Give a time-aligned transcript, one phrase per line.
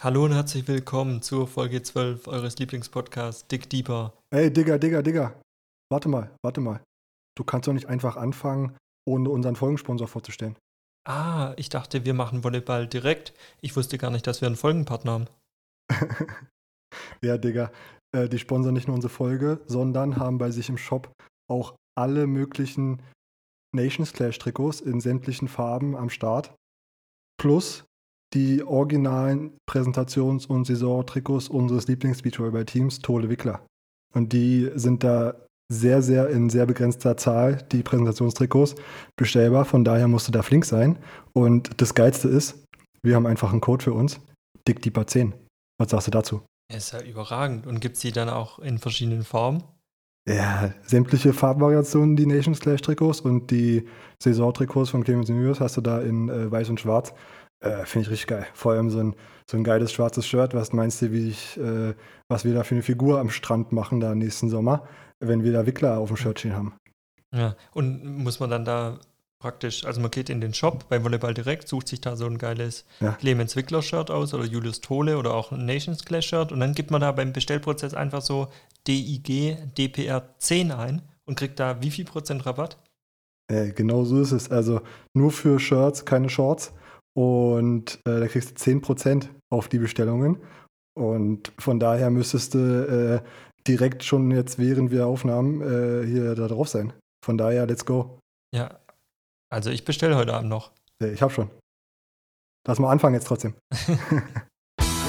[0.00, 4.12] Hallo und herzlich willkommen zur Folge 12 eures Lieblingspodcasts Dick Deeper.
[4.30, 5.34] Ey, Digga, Digga, Digga.
[5.90, 6.80] Warte mal, warte mal.
[7.36, 8.76] Du kannst doch nicht einfach anfangen,
[9.08, 10.54] ohne unseren Folgensponsor vorzustellen.
[11.04, 13.34] Ah, ich dachte, wir machen Volleyball direkt.
[13.60, 15.26] Ich wusste gar nicht, dass wir einen Folgenpartner haben.
[17.20, 17.72] ja, Digga.
[18.14, 21.10] Äh, die sponsern nicht nur unsere Folge, sondern haben bei sich im Shop
[21.50, 23.02] auch alle möglichen
[23.74, 26.54] Nations Clash Trikots in sämtlichen Farben am Start.
[27.36, 27.87] Plus
[28.34, 33.64] die originalen Präsentations- und Saison-Trikots unseres Lieblings-Beachvolleyball-Teams, Tole Wickler.
[34.14, 35.34] Und die sind da
[35.70, 38.74] sehr, sehr in sehr begrenzter Zahl, die Präsentationstrikots,
[39.16, 39.64] bestellbar.
[39.64, 40.98] Von daher musst du da flink sein.
[41.34, 42.64] Und das Geilste ist,
[43.02, 44.20] wir haben einfach einen Code für uns,
[44.66, 45.32] DickDeeper10.
[45.78, 46.42] Was sagst du dazu?
[46.74, 47.66] ist ja überragend.
[47.66, 49.62] Und gibt es die dann auch in verschiedenen Formen?
[50.28, 53.88] Ja, sämtliche Farbvariationen, die Nations Clash Trikots und die
[54.22, 57.14] Saison-Trikots von Clemens News hast du da in äh, weiß und schwarz.
[57.60, 58.46] Äh, Finde ich richtig geil.
[58.54, 59.16] Vor allem so ein,
[59.50, 60.54] so ein geiles schwarzes Shirt.
[60.54, 61.94] Was meinst du, wie ich, äh,
[62.28, 64.86] was wir da für eine Figur am Strand machen da nächsten Sommer,
[65.20, 66.74] wenn wir da Wickler auf dem Shirt stehen haben?
[67.34, 69.00] Ja, und muss man dann da
[69.38, 72.38] praktisch, also man geht in den Shop bei Volleyball direkt, sucht sich da so ein
[72.38, 73.12] geiles ja.
[73.12, 76.74] Clemens Wickler Shirt aus oder Julius Tole oder auch ein Nations Clash Shirt und dann
[76.74, 78.48] gibt man da beim Bestellprozess einfach so
[78.86, 82.78] DIG DPR 10 ein und kriegt da wie viel Prozent Rabatt?
[83.50, 84.50] Äh, genau so ist es.
[84.50, 84.80] Also
[85.14, 86.72] nur für Shirts, keine Shorts.
[87.18, 90.38] Und äh, da kriegst du 10% auf die Bestellungen.
[90.96, 92.58] Und von daher müsstest du
[93.18, 93.20] äh,
[93.66, 96.92] direkt schon jetzt, während wir aufnahmen, äh, hier da drauf sein.
[97.24, 98.20] Von daher, let's go.
[98.54, 98.78] Ja,
[99.52, 100.70] also ich bestelle heute Abend noch.
[101.02, 101.50] Ja, ich hab schon.
[102.68, 103.54] Lass mal anfangen jetzt trotzdem.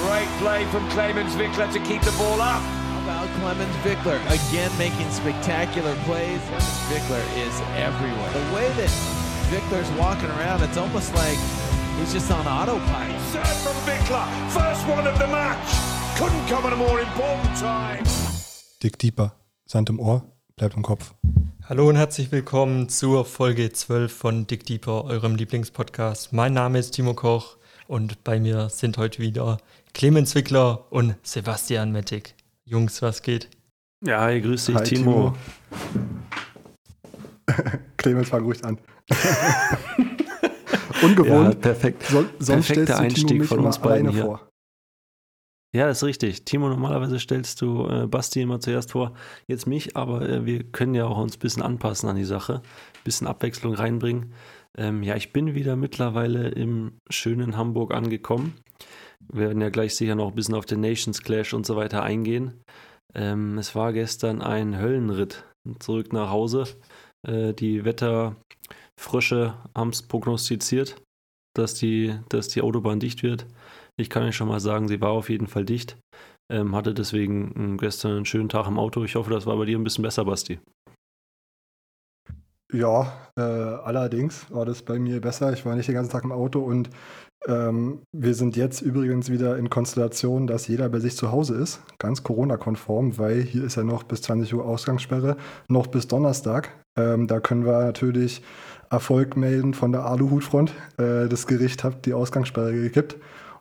[0.02, 2.60] Great play from Clemens Wickler to keep the ball up.
[2.60, 6.40] How about Clemens Wickler again making spectacular plays?
[6.48, 8.30] Clemens Wickler is everywhere.
[8.32, 8.90] The way that
[9.52, 11.38] Wickler's walking around, it's almost like
[12.00, 13.20] he's just on autopilot.
[13.32, 15.68] Serve from Wickler, first one of the match.
[16.16, 18.04] Couldn't come at a more important time.
[18.82, 19.32] Dick Deeper,
[19.66, 20.24] Sand im Ohr,
[20.56, 21.14] bleibt im Kopf.
[21.68, 26.32] Hallo und herzlich willkommen zur Folge 12 von Dick Deeper, eurem Lieblingspodcast.
[26.32, 29.58] Mein Name ist Timo Koch und bei mir sind heute wieder
[29.92, 32.34] Clemens Wickler und Sebastian Mettig.
[32.64, 33.48] Jungs, was geht?
[34.04, 35.34] Ja, hi, grüß dich, hi, Timo.
[35.80, 36.18] Timo.
[37.98, 38.78] Clemens, fang ruhig an.
[41.02, 41.54] Ungewohnt.
[41.54, 42.02] Ja, perfekt.
[42.04, 44.24] So, sonst Perfekter Einstieg von uns beiden hier.
[44.24, 44.50] Vor.
[45.72, 46.44] Ja, das ist richtig.
[46.44, 49.14] Timo, normalerweise stellst du äh, Basti immer zuerst vor,
[49.46, 52.54] jetzt mich, aber äh, wir können ja auch uns ein bisschen anpassen an die Sache,
[52.54, 54.34] ein bisschen Abwechslung reinbringen.
[54.76, 58.54] Ähm, ja, ich bin wieder mittlerweile im schönen Hamburg angekommen.
[59.32, 62.02] Wir werden ja gleich sicher noch ein bisschen auf den Nations Clash und so weiter
[62.02, 62.62] eingehen.
[63.14, 65.44] Ähm, es war gestern ein Höllenritt
[65.78, 66.64] zurück nach Hause.
[67.26, 68.36] Äh, die Wetterfrösche
[69.74, 71.00] haben es prognostiziert,
[71.54, 73.46] dass die, dass die Autobahn dicht wird.
[73.96, 75.96] Ich kann euch schon mal sagen, sie war auf jeden Fall dicht.
[76.50, 79.04] Ähm, hatte deswegen ähm, gestern einen schönen Tag im Auto.
[79.04, 80.58] Ich hoffe, das war bei dir ein bisschen besser, Basti.
[82.72, 85.52] Ja, äh, allerdings war das bei mir besser.
[85.52, 86.90] Ich war nicht den ganzen Tag im Auto und
[87.46, 91.80] ähm, wir sind jetzt übrigens wieder in Konstellation, dass jeder bei sich zu Hause ist,
[91.98, 95.36] ganz Corona-konform, weil hier ist ja noch bis 20 Uhr Ausgangssperre,
[95.68, 96.70] noch bis Donnerstag.
[96.96, 98.42] Ähm, da können wir natürlich
[98.90, 100.72] Erfolg melden von der Aluhutfront.
[100.98, 103.16] Äh, das Gericht hat die Ausgangssperre gekippt.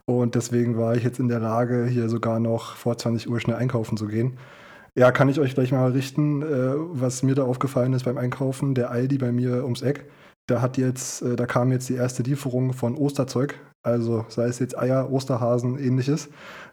[0.05, 3.57] Und deswegen war ich jetzt in der Lage, hier sogar noch vor 20 Uhr schnell
[3.57, 4.37] einkaufen zu gehen.
[4.95, 8.73] Ja, kann ich euch gleich mal richten, äh, was mir da aufgefallen ist beim Einkaufen.
[8.73, 10.09] Der Aldi bei mir ums Eck,
[10.49, 13.59] da hat jetzt, äh, da kam jetzt die erste Lieferung von Osterzeug.
[13.83, 16.29] Also sei es jetzt Eier, Osterhasen, ähnliches.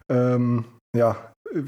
[0.09, 0.65] Ähm,
[0.95, 1.15] ja,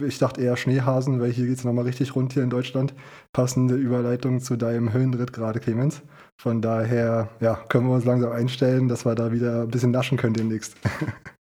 [0.05, 2.93] ich dachte eher Schneehasen, weil hier geht es nochmal richtig rund hier in Deutschland.
[3.31, 6.01] Passende Überleitung zu deinem Höllenritt gerade, Clemens.
[6.41, 10.17] Von daher, ja, können wir uns langsam einstellen, dass wir da wieder ein bisschen naschen
[10.17, 10.75] können demnächst.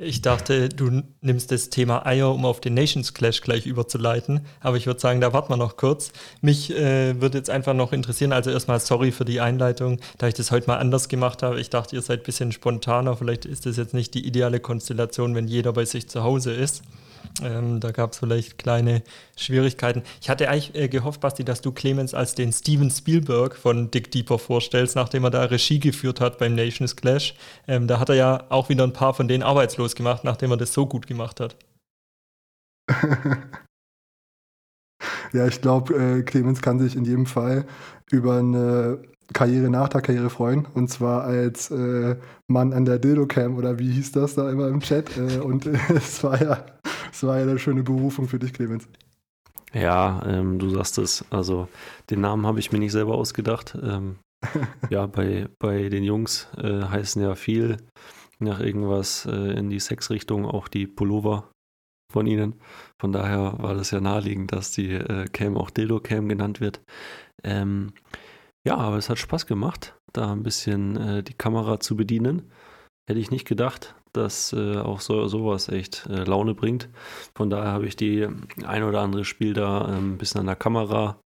[0.00, 4.46] Ich dachte, du nimmst das Thema Eier, um auf den Nations Clash gleich überzuleiten.
[4.60, 6.12] Aber ich würde sagen, da warten wir noch kurz.
[6.40, 10.34] Mich äh, würde jetzt einfach noch interessieren, also erstmal sorry für die Einleitung, da ich
[10.34, 11.58] das heute mal anders gemacht habe.
[11.60, 13.16] Ich dachte, ihr seid ein bisschen spontaner.
[13.16, 16.84] Vielleicht ist das jetzt nicht die ideale Konstellation, wenn jeder bei sich zu Hause ist.
[17.42, 19.02] Ähm, da gab es vielleicht kleine
[19.36, 20.02] Schwierigkeiten.
[20.20, 24.10] Ich hatte eigentlich äh, gehofft, Basti, dass du Clemens als den Steven Spielberg von Dick
[24.10, 27.34] Deeper vorstellst, nachdem er da Regie geführt hat beim Nations Clash.
[27.66, 30.56] Ähm, da hat er ja auch wieder ein paar von denen arbeitslos gemacht, nachdem er
[30.56, 31.56] das so gut gemacht hat.
[35.32, 37.66] ja, ich glaube, äh, Clemens kann sich in jedem Fall
[38.10, 39.02] über eine
[39.32, 40.66] Karriere nach der Karriere freuen.
[40.74, 44.80] Und zwar als äh, Mann an der Dildo-Cam oder wie hieß das da immer im
[44.80, 45.16] Chat.
[45.16, 46.64] Äh, und es war ja,
[47.10, 48.88] es war ja eine schöne Berufung für dich, Clemens.
[49.72, 51.24] Ja, ähm, du sagst es.
[51.30, 51.68] Also
[52.10, 53.76] den Namen habe ich mir nicht selber ausgedacht.
[53.82, 54.16] Ähm,
[54.90, 57.76] ja, bei, bei den Jungs äh, heißen ja viel
[58.38, 61.50] nach irgendwas äh, in die Sexrichtung auch die Pullover
[62.10, 62.54] von ihnen.
[63.00, 66.80] Von daher war das ja naheliegend, dass die äh, Cam auch Dildo Cam genannt wird.
[67.42, 67.92] Ähm,
[68.66, 72.50] ja, aber es hat Spaß gemacht, da ein bisschen äh, die Kamera zu bedienen.
[73.08, 76.88] Hätte ich nicht gedacht, dass äh, auch so, sowas echt äh, Laune bringt.
[77.36, 78.26] Von daher habe ich die
[78.64, 81.18] ein oder andere Spiel da ähm, ein bisschen an der Kamera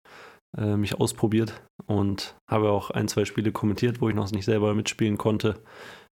[0.58, 4.74] äh, mich ausprobiert und habe auch ein, zwei Spiele kommentiert, wo ich noch nicht selber
[4.74, 5.62] mitspielen konnte.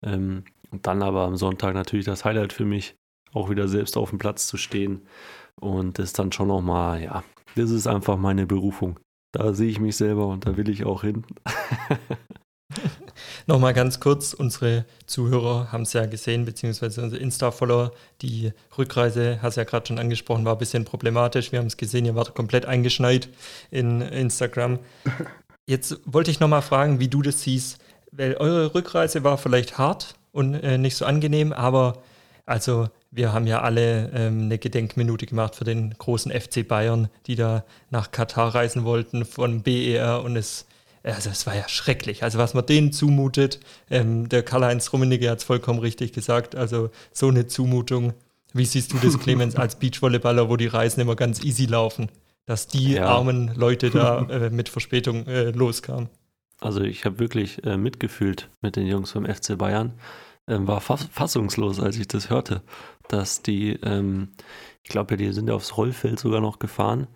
[0.05, 2.95] Ähm, und dann aber am Sonntag natürlich das Highlight für mich,
[3.33, 5.07] auch wieder selbst auf dem Platz zu stehen.
[5.59, 7.23] Und das dann schon nochmal, ja,
[7.55, 8.99] das ist einfach meine Berufung.
[9.31, 11.25] Da sehe ich mich selber und da will ich auch hin.
[13.47, 17.91] Nochmal ganz kurz, unsere Zuhörer haben es ja gesehen, beziehungsweise unsere Insta-Follower.
[18.21, 21.51] Die Rückreise, hast du ja gerade schon angesprochen, war ein bisschen problematisch.
[21.51, 23.29] Wir haben es gesehen, ihr wart komplett eingeschneit
[23.71, 24.79] in Instagram.
[25.67, 27.79] Jetzt wollte ich nochmal fragen, wie du das siehst,
[28.11, 32.03] weil eure Rückreise war vielleicht hart und äh, nicht so angenehm, aber
[32.45, 37.35] also wir haben ja alle ähm, eine Gedenkminute gemacht für den großen FC Bayern, die
[37.35, 40.67] da nach Katar reisen wollten von BER und es,
[41.13, 42.23] also es war ja schrecklich.
[42.23, 43.59] Also was man denen zumutet,
[43.89, 48.13] ähm, der Karl-Heinz Rummenigge hat es vollkommen richtig gesagt, also so eine Zumutung.
[48.53, 52.09] Wie siehst du das, Clemens, als Beachvolleyballer, wo die Reisen immer ganz easy laufen,
[52.45, 53.07] dass die ja.
[53.07, 56.09] armen Leute da äh, mit Verspätung äh, loskamen?
[56.61, 59.93] Also ich habe wirklich äh, mitgefühlt mit den Jungs vom FC Bayern.
[60.47, 62.61] Ähm, war fassungslos, als ich das hörte,
[63.07, 64.29] dass die, ähm,
[64.83, 67.07] ich glaube ja, die sind ja aufs Rollfeld sogar noch gefahren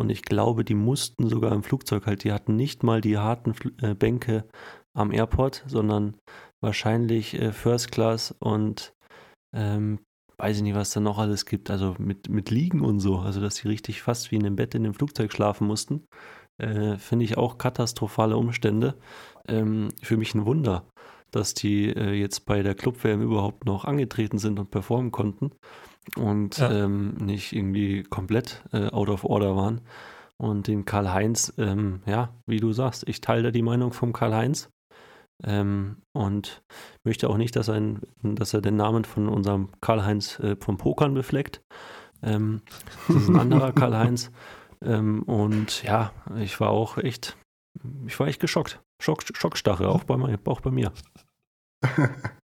[0.00, 3.54] und ich glaube, die mussten sogar im Flugzeug halt, die hatten nicht mal die harten
[3.82, 4.48] äh, Bänke
[4.96, 6.16] am Airport, sondern
[6.62, 8.94] wahrscheinlich äh, First Class und
[9.54, 9.98] ähm,
[10.38, 13.42] weiß ich nicht, was da noch alles gibt, also mit, mit Liegen und so, also
[13.42, 16.06] dass sie richtig fast wie in einem Bett in dem Flugzeug schlafen mussten.
[16.56, 18.94] Äh, Finde ich auch katastrophale Umstände.
[19.48, 20.86] Ähm, für mich ein Wunder,
[21.30, 25.50] dass die äh, jetzt bei der Club-WM überhaupt noch angetreten sind und performen konnten
[26.16, 26.70] und ja.
[26.70, 29.80] ähm, nicht irgendwie komplett äh, out of order waren.
[30.36, 34.70] Und den Karl-Heinz, ähm, ja, wie du sagst, ich teile da die Meinung vom Karl-Heinz.
[35.42, 36.62] Ähm, und
[37.04, 40.76] möchte auch nicht, dass er, ein, dass er den Namen von unserem Karl-Heinz äh, vom
[40.76, 41.62] Pokern befleckt.
[42.22, 42.62] Ähm,
[43.06, 44.30] das ist ein anderer Karl-Heinz.
[44.82, 47.36] Ähm, und ja, ich war auch echt,
[48.06, 48.80] ich war echt geschockt.
[49.00, 50.92] Schock, Schockstache, auch bei, auch bei mir.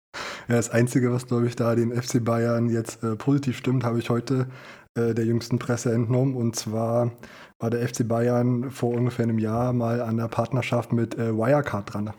[0.48, 3.98] ja, das Einzige, was, glaube ich, da den FC Bayern jetzt äh, positiv stimmt, habe
[3.98, 4.46] ich heute
[4.94, 6.34] äh, der jüngsten Presse entnommen.
[6.34, 7.12] Und zwar
[7.58, 11.92] war der FC Bayern vor ungefähr einem Jahr mal an der Partnerschaft mit äh, Wirecard
[11.92, 12.12] dran.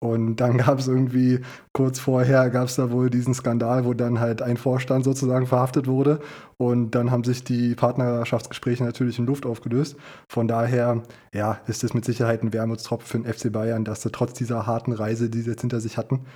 [0.00, 1.40] Und dann gab es irgendwie,
[1.72, 5.86] kurz vorher gab es da wohl diesen Skandal, wo dann halt ein Vorstand sozusagen verhaftet
[5.86, 6.20] wurde.
[6.56, 9.96] Und dann haben sich die Partnerschaftsgespräche natürlich in Luft aufgelöst.
[10.28, 11.02] Von daher,
[11.32, 14.66] ja, ist es mit Sicherheit ein Wermutstropfen für den FC Bayern, dass sie trotz dieser
[14.66, 16.26] harten Reise, die sie jetzt hinter sich hatten,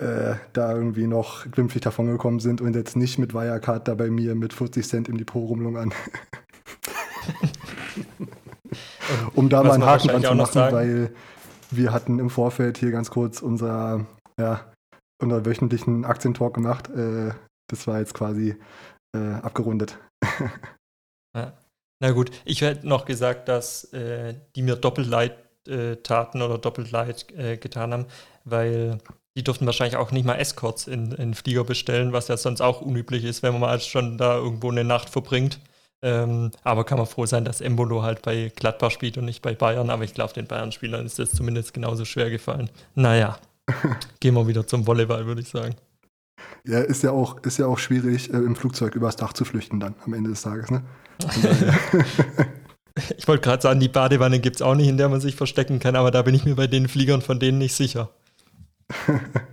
[0.00, 4.08] äh, da irgendwie noch glimpflich davon gekommen sind und jetzt nicht mit Wirecard da bei
[4.08, 5.92] mir mit 40 Cent im Depot rumlungern.
[9.34, 11.14] um da mal einen Haken dran zu machen, weil
[11.70, 14.06] wir hatten im Vorfeld hier ganz kurz unser,
[14.38, 14.72] ja,
[15.22, 16.88] unser wöchentlichen Aktientalk gemacht.
[16.88, 17.32] Äh,
[17.68, 18.56] das war jetzt quasi
[19.14, 19.98] äh, abgerundet.
[21.36, 21.52] ja.
[22.02, 25.36] Na gut, ich hätte noch gesagt, dass äh, die mir doppelt leid
[25.68, 28.06] äh, taten oder doppelt leid äh, getan haben,
[28.44, 28.96] weil
[29.36, 32.80] die durften wahrscheinlich auch nicht mal Escorts in, in Flieger bestellen, was ja sonst auch
[32.80, 35.60] unüblich ist, wenn man mal schon da irgendwo eine Nacht verbringt.
[36.02, 39.54] Ähm, aber kann man froh sein, dass Embolo halt bei Gladbach spielt und nicht bei
[39.54, 39.90] Bayern.
[39.90, 42.70] Aber ich glaube, den Bayern-Spielern ist das zumindest genauso schwer gefallen.
[42.94, 43.38] Naja,
[44.20, 45.74] gehen wir wieder zum Volleyball, würde ich sagen.
[46.64, 49.78] Ja, ist ja auch, ist ja auch schwierig, äh, im Flugzeug übers Dach zu flüchten
[49.78, 50.82] dann am Ende des Tages, ne?
[53.16, 55.80] ich wollte gerade sagen, die Badewanne gibt es auch nicht, in der man sich verstecken
[55.80, 58.10] kann, aber da bin ich mir bei den Fliegern von denen nicht sicher.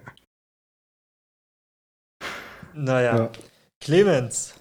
[2.73, 3.17] naja.
[3.17, 3.31] Ja.
[3.79, 4.55] Clemens,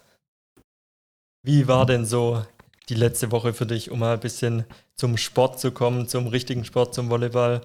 [1.42, 2.44] wie war denn so
[2.88, 4.64] die letzte Woche für dich, um mal ein bisschen
[4.94, 7.62] zum Sport zu kommen, zum richtigen Sport, zum Volleyball?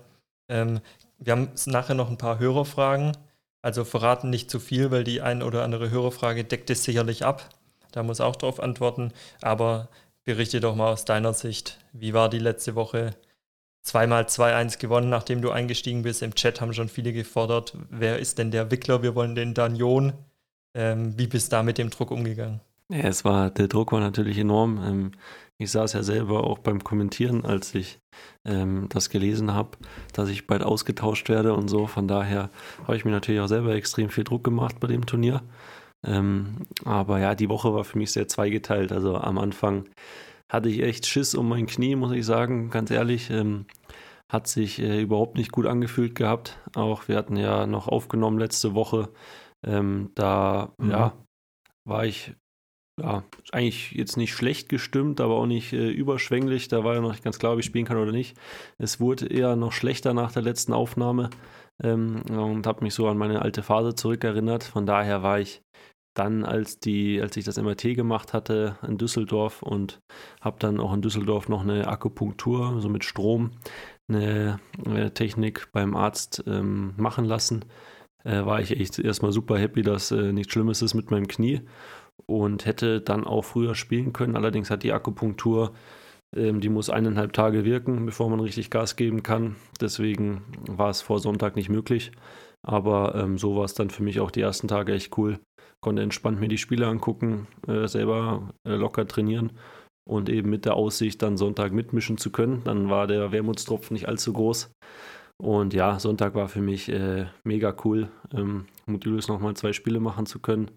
[0.50, 0.82] Ähm,
[1.18, 3.18] wir haben nachher noch ein paar Hörerfragen.
[3.62, 7.48] Also verraten nicht zu viel, weil die ein oder andere Hörerfrage deckt es sicherlich ab.
[7.92, 9.14] Da muss auch darauf antworten.
[9.42, 9.90] Aber
[10.24, 13.16] berichte doch mal aus deiner Sicht, wie war die letzte Woche?
[13.84, 16.22] Zweimal 2-1 gewonnen, nachdem du eingestiegen bist.
[16.22, 19.02] Im Chat haben schon viele gefordert, wer ist denn der Wickler?
[19.02, 20.14] Wir wollen den Danion.
[20.74, 22.62] Ähm, wie bist du da mit dem Druck umgegangen?
[22.90, 24.82] Ja, es war, der Druck war natürlich enorm.
[24.84, 25.12] Ähm,
[25.58, 28.00] ich saß ja selber auch beim Kommentieren, als ich
[28.46, 29.78] ähm, das gelesen habe,
[30.14, 31.88] dass ich bald ausgetauscht werde und so.
[31.88, 32.50] Von daher
[32.84, 35.42] habe ich mir natürlich auch selber extrem viel Druck gemacht bei dem Turnier.
[36.04, 38.92] Ähm, aber ja, die Woche war für mich sehr zweigeteilt.
[38.92, 39.86] Also am Anfang
[40.52, 43.30] hatte ich echt Schiss um mein Knie, muss ich sagen, ganz ehrlich.
[43.30, 43.66] Ähm,
[44.28, 46.58] hat sich äh, überhaupt nicht gut angefühlt gehabt.
[46.76, 49.10] Auch wir hatten ja noch aufgenommen letzte Woche.
[49.66, 50.92] Ähm, da mhm.
[50.92, 51.14] ja,
[51.86, 52.34] war ich
[53.00, 56.70] ja, eigentlich jetzt nicht schlecht gestimmt, aber auch nicht äh, überschwänglich.
[56.70, 58.38] Da war ja noch nicht ganz klar, ob ich spielen kann oder nicht.
[58.78, 61.30] Es wurde eher noch schlechter nach der letzten Aufnahme
[61.84, 64.64] ähm, und habe mich so an meine alte Phase zurückerinnert.
[64.64, 65.62] Von daher war ich
[66.14, 70.00] dann, als, die, als ich das MRT gemacht hatte in Düsseldorf und
[70.42, 73.52] habe dann auch in Düsseldorf noch eine Akupunktur, so mit Strom,
[74.10, 77.66] eine, eine Technik beim Arzt ähm, machen lassen,
[78.24, 81.62] äh, war ich echt erstmal super happy, dass äh, nichts Schlimmes ist mit meinem Knie
[82.26, 84.36] und hätte dann auch früher spielen können.
[84.36, 85.74] Allerdings hat die Akupunktur,
[86.36, 89.56] ähm, die muss eineinhalb Tage wirken, bevor man richtig Gas geben kann.
[89.80, 92.12] Deswegen war es vor Sonntag nicht möglich.
[92.64, 95.40] Aber ähm, so war es dann für mich auch die ersten Tage echt cool,
[95.82, 99.52] konnte entspannt mir die Spiele angucken, äh, selber äh, locker trainieren
[100.08, 102.64] und eben mit der Aussicht, dann Sonntag mitmischen zu können.
[102.64, 104.72] Dann war der Wermutstropfen nicht allzu groß.
[105.42, 110.00] Und ja, Sonntag war für mich äh, mega cool, ähm, mit Julius nochmal zwei Spiele
[110.00, 110.70] machen zu können.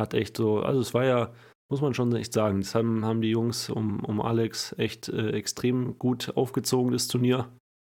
[0.00, 1.32] Hat echt so, also es war ja,
[1.70, 5.32] muss man schon echt sagen, das haben, haben die Jungs um, um Alex echt äh,
[5.32, 7.52] extrem gut aufgezogen, das Turnier.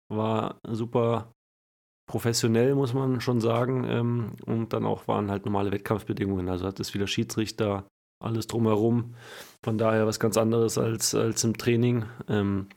[0.09, 1.34] War super
[2.07, 3.85] professionell, muss man schon sagen.
[3.85, 6.49] Ähm, und dann auch waren halt normale Wettkampfbedingungen.
[6.49, 7.87] Also hat es wieder Schiedsrichter,
[8.23, 9.15] alles drumherum.
[9.63, 12.05] Von daher was ganz anderes als, als im Training.
[12.29, 12.69] Ähm,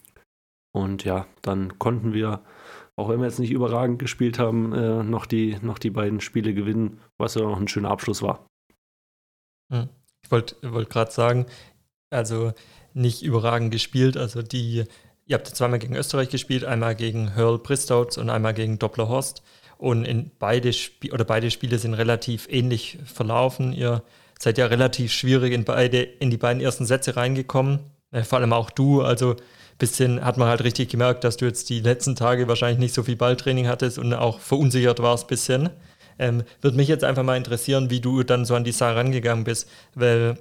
[0.73, 2.43] und ja, dann konnten wir,
[2.95, 6.53] auch wenn wir jetzt nicht überragend gespielt haben, äh, noch, die, noch die beiden Spiele
[6.53, 8.45] gewinnen, was ja noch ein schöner Abschluss war.
[9.71, 9.89] Hm.
[10.23, 11.45] Ich wollte wollt gerade sagen,
[12.09, 12.53] also
[12.93, 14.85] nicht überragend gespielt, also die
[15.27, 19.43] Ihr habt zweimal gegen Österreich gespielt, einmal gegen Hurl Bristouts und einmal gegen Doppler Horst.
[19.77, 23.73] Und in beide, Sp oder beide Spiele sind relativ ähnlich verlaufen.
[23.73, 24.03] Ihr
[24.39, 27.79] seid ja relativ schwierig in, beide, in die beiden ersten Sätze reingekommen.
[28.11, 29.01] Äh, vor allem auch du.
[29.01, 29.35] Also
[29.77, 33.03] bisschen hat man halt richtig gemerkt, dass du jetzt die letzten Tage wahrscheinlich nicht so
[33.03, 35.69] viel Balltraining hattest und auch verunsichert warst bisschen.
[36.17, 39.43] Ähm, Würde mich jetzt einfach mal interessieren, wie du dann so an die Sache rangegangen
[39.43, 39.69] bist.
[39.93, 40.37] Weil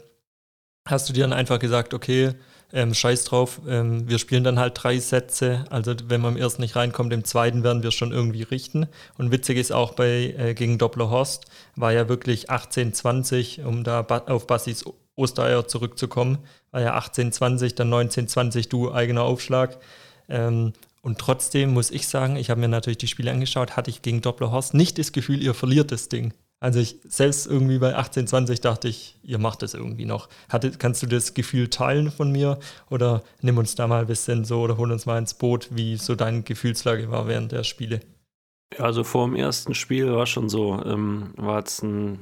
[0.87, 2.35] hast du dir dann einfach gesagt, okay,
[2.73, 5.65] ähm, scheiß drauf, ähm, wir spielen dann halt drei Sätze.
[5.71, 8.87] Also wenn man im ersten nicht reinkommt, im zweiten werden wir schon irgendwie richten.
[9.19, 11.47] Und witzig ist auch bei äh, gegen Doppler Horst,
[11.77, 16.39] war ja wirklich 18-20, um da ba auf Bassis Ostereier zurückzukommen,
[16.71, 19.79] war ja 18-20, dann 19-20 du eigener Aufschlag.
[20.29, 24.03] Ähm, und trotzdem muss ich sagen, ich habe mir natürlich die Spiele angeschaut, hatte ich
[24.03, 26.35] gegen Doppler Horst nicht das Gefühl, ihr verliert das Ding.
[26.59, 30.29] Also ich selbst irgendwie bei 18, 20 dachte ich, ihr macht das irgendwie noch.
[30.49, 32.59] Hatte, kannst du das Gefühl teilen von mir
[32.91, 35.97] oder nimm uns da mal ein bisschen so oder hol uns mal ins Boot, wie
[35.97, 38.01] so deine Gefühlslage war während der Spiele?
[38.77, 42.21] Ja, also vor dem ersten Spiel war schon so, ähm, war es ein,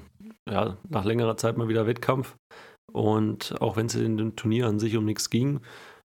[0.51, 2.37] ja, nach längerer Zeit mal wieder Wettkampf.
[2.93, 5.61] Und auch wenn es in dem Turnier an sich um nichts ging,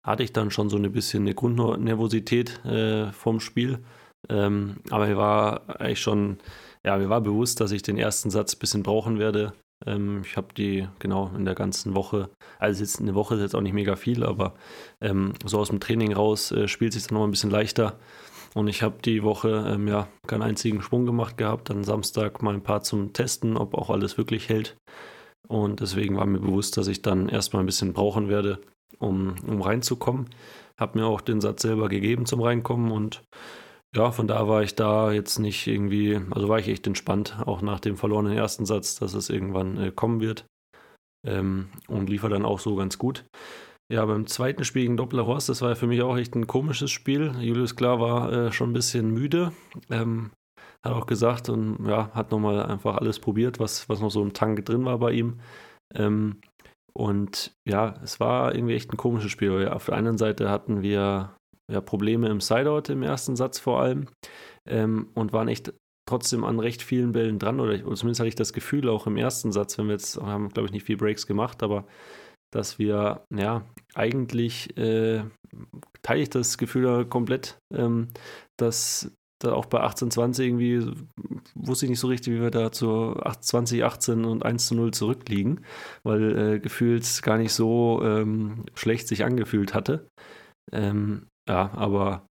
[0.04, 3.80] hatte ich dann schon so ein bisschen eine Grundnervosität äh, vom Spiel.
[4.30, 6.38] Ähm, aber ich war eigentlich schon
[6.88, 9.52] ja, mir war bewusst, dass ich den ersten Satz ein bisschen brauchen werde.
[9.86, 12.30] Ähm, ich habe die genau in der ganzen Woche,
[12.60, 14.54] also jetzt eine Woche ist jetzt auch nicht mega viel, aber
[15.02, 18.00] ähm, so aus dem Training raus äh, spielt sich dann noch ein bisschen leichter.
[18.56, 21.70] Und ich habe die Woche ähm, ja keinen einzigen Sprung gemacht gehabt.
[21.70, 24.78] Dann Samstag mal ein paar zum Testen, ob auch alles wirklich hält.
[25.50, 28.62] Und deswegen war mir bewusst, dass ich dann erstmal ein bisschen brauchen werde,
[28.98, 30.30] um, um reinzukommen.
[30.80, 33.24] Habe mir auch den Satz selber gegeben zum Reinkommen und
[33.96, 37.62] ja, von da war ich da jetzt nicht irgendwie, also war ich echt entspannt, auch
[37.62, 40.46] nach dem verlorenen ersten Satz, dass es irgendwann äh, kommen wird.
[41.26, 43.26] Ähm, und liefert dann auch so ganz gut.
[43.92, 46.92] Ja, beim zweiten Spiel gegen Doppler Horst, das war für mich auch echt ein komisches
[46.92, 47.34] Spiel.
[47.40, 49.54] Julius Klar war äh, schon ein bisschen müde.
[49.90, 50.32] Ähm,
[50.84, 54.34] hat auch gesagt und ja, hat nochmal einfach alles probiert, was, was noch so im
[54.34, 55.40] Tank drin war bei ihm.
[55.96, 56.42] Ähm,
[56.94, 61.37] und ja, es war irgendwie echt ein komisches Spiel, auf der einen Seite hatten wir
[61.72, 64.08] ja, Probleme im Sideout im ersten Satz vor allem
[64.68, 65.74] ähm, und waren echt
[66.08, 69.18] trotzdem an recht vielen Bällen dran oder, oder, zumindest hatte ich das Gefühl auch im
[69.18, 71.86] ersten Satz, wenn wir jetzt haben, glaube ich, nicht viel Breaks gemacht, aber
[72.54, 75.24] dass wir ja eigentlich äh,
[76.02, 78.08] teile ich das Gefühl komplett, ähm,
[78.58, 80.92] dass da auch bei 18-20 irgendwie
[81.54, 84.92] wusste ich nicht so richtig, wie wir da zu 20, 18 und 1 zu 0
[84.92, 85.66] zurückliegen,
[86.04, 90.08] weil äh, gefühlt gar nicht so ähm, schlecht sich angefühlt hatte.
[90.72, 92.26] Ähm, ja, aber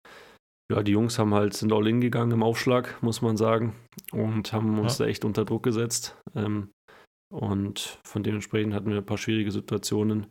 [0.72, 3.74] ja, die Jungs haben halt, sind all in gegangen im Aufschlag, muss man sagen,
[4.12, 5.04] und haben uns ja.
[5.04, 6.16] da echt unter Druck gesetzt.
[6.34, 6.70] Ähm,
[7.32, 10.26] und von dementsprechend hatten wir ein paar schwierige Situationen,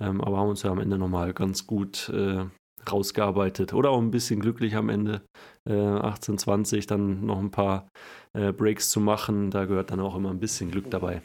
[0.00, 2.44] ähm, aber haben uns ja am Ende nochmal ganz gut äh,
[2.90, 3.72] rausgearbeitet.
[3.72, 5.22] Oder auch ein bisschen glücklich am Ende,
[5.68, 7.88] äh, 18, 20, dann noch ein paar
[8.32, 9.50] äh, Breaks zu machen.
[9.50, 11.22] Da gehört dann auch immer ein bisschen Glück dabei.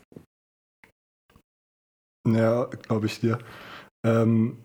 [2.27, 3.39] Ja, glaube ich dir.
[4.05, 4.63] Ähm,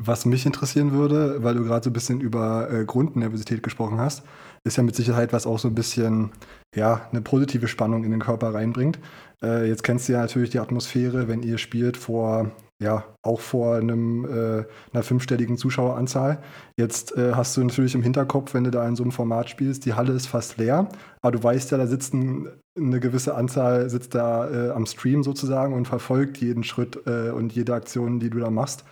[0.00, 4.22] Was mich interessieren würde, weil du gerade so ein bisschen über äh, Grundnervosität gesprochen hast,
[4.64, 6.30] ist ja mit Sicherheit, was auch so ein bisschen
[6.74, 9.00] ja, eine positive Spannung in den Körper reinbringt.
[9.42, 13.74] Äh, jetzt kennst du ja natürlich die Atmosphäre, wenn ihr spielt vor ja, auch vor
[13.76, 16.38] einem, äh, einer fünfstelligen Zuschaueranzahl.
[16.76, 19.84] Jetzt äh, hast du natürlich im Hinterkopf, wenn du da in so einem Format spielst,
[19.84, 20.88] die Halle ist fast leer,
[21.20, 25.74] aber du weißt ja, da sitzen eine gewisse Anzahl, sitzt da äh, am Stream sozusagen
[25.74, 28.84] und verfolgt jeden Schritt äh, und jede Aktion, die du da machst.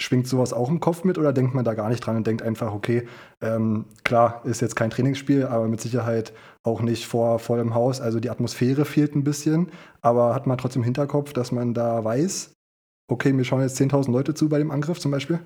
[0.00, 2.42] Schwingt sowas auch im Kopf mit oder denkt man da gar nicht dran und denkt
[2.42, 3.08] einfach, okay,
[3.40, 8.00] ähm, klar, ist jetzt kein Trainingsspiel, aber mit Sicherheit auch nicht vor vollem Haus.
[8.00, 12.04] Also die Atmosphäre fehlt ein bisschen, aber hat man trotzdem im Hinterkopf, dass man da
[12.04, 12.52] weiß,
[13.10, 15.40] okay, mir schauen jetzt 10.000 Leute zu bei dem Angriff zum Beispiel?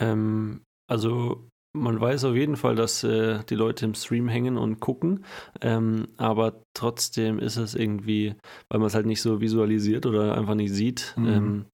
[0.00, 4.80] Ähm, also man weiß auf jeden Fall, dass äh, die Leute im Stream hängen und
[4.80, 5.24] gucken,
[5.60, 8.34] ähm, aber trotzdem ist es irgendwie,
[8.68, 11.28] weil man es halt nicht so visualisiert oder einfach nicht sieht, mhm.
[11.28, 11.64] ähm,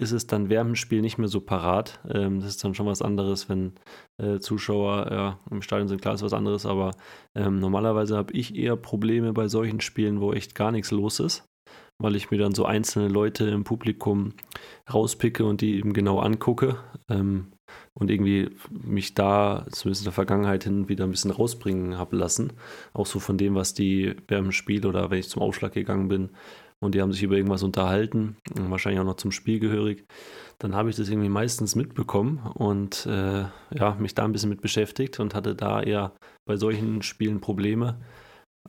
[0.00, 2.00] ist es dann während dem Spiel nicht mehr so parat.
[2.08, 3.72] Ähm, das ist dann schon was anderes, wenn
[4.18, 6.92] äh, Zuschauer ja, im Stadion sind, klar ist was anderes, aber
[7.34, 11.48] ähm, normalerweise habe ich eher Probleme bei solchen Spielen, wo echt gar nichts los ist
[11.98, 14.34] weil ich mir dann so einzelne Leute im Publikum
[14.92, 16.76] rauspicke und die eben genau angucke
[17.08, 17.52] ähm,
[17.92, 22.52] und irgendwie mich da zumindest in der Vergangenheit hin wieder ein bisschen rausbringen habe lassen.
[22.92, 26.08] Auch so von dem, was die während dem Spiel oder wenn ich zum Aufschlag gegangen
[26.08, 26.30] bin
[26.80, 30.04] und die haben sich über irgendwas unterhalten, wahrscheinlich auch noch zum Spiel gehörig,
[30.58, 33.44] dann habe ich das irgendwie meistens mitbekommen und äh,
[33.74, 36.12] ja, mich da ein bisschen mit beschäftigt und hatte da eher
[36.46, 37.98] bei solchen Spielen Probleme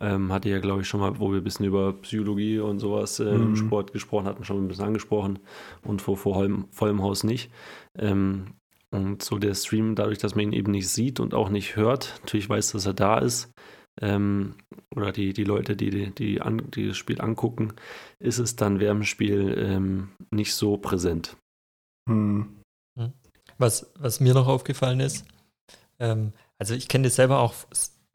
[0.01, 3.19] ähm, hatte ja, glaube ich, schon mal, wo wir ein bisschen über Psychologie und sowas
[3.19, 3.41] äh, mhm.
[3.41, 5.39] im Sport gesprochen hatten, schon ein bisschen angesprochen
[5.83, 7.51] und vor, vor vollem, Haus nicht.
[7.97, 8.53] Ähm,
[8.91, 12.19] und so der Stream, dadurch, dass man ihn eben nicht sieht und auch nicht hört,
[12.21, 13.51] natürlich weiß, dass er da ist,
[14.01, 14.55] ähm,
[14.95, 17.73] oder die, die Leute, die, die, die, an, die, das Spiel angucken,
[18.19, 21.37] ist es dann während dem Spiel ähm, nicht so präsent.
[22.07, 22.61] Mhm.
[23.57, 25.25] Was, was mir noch aufgefallen ist,
[25.99, 27.53] ähm, also ich kenne das selber auch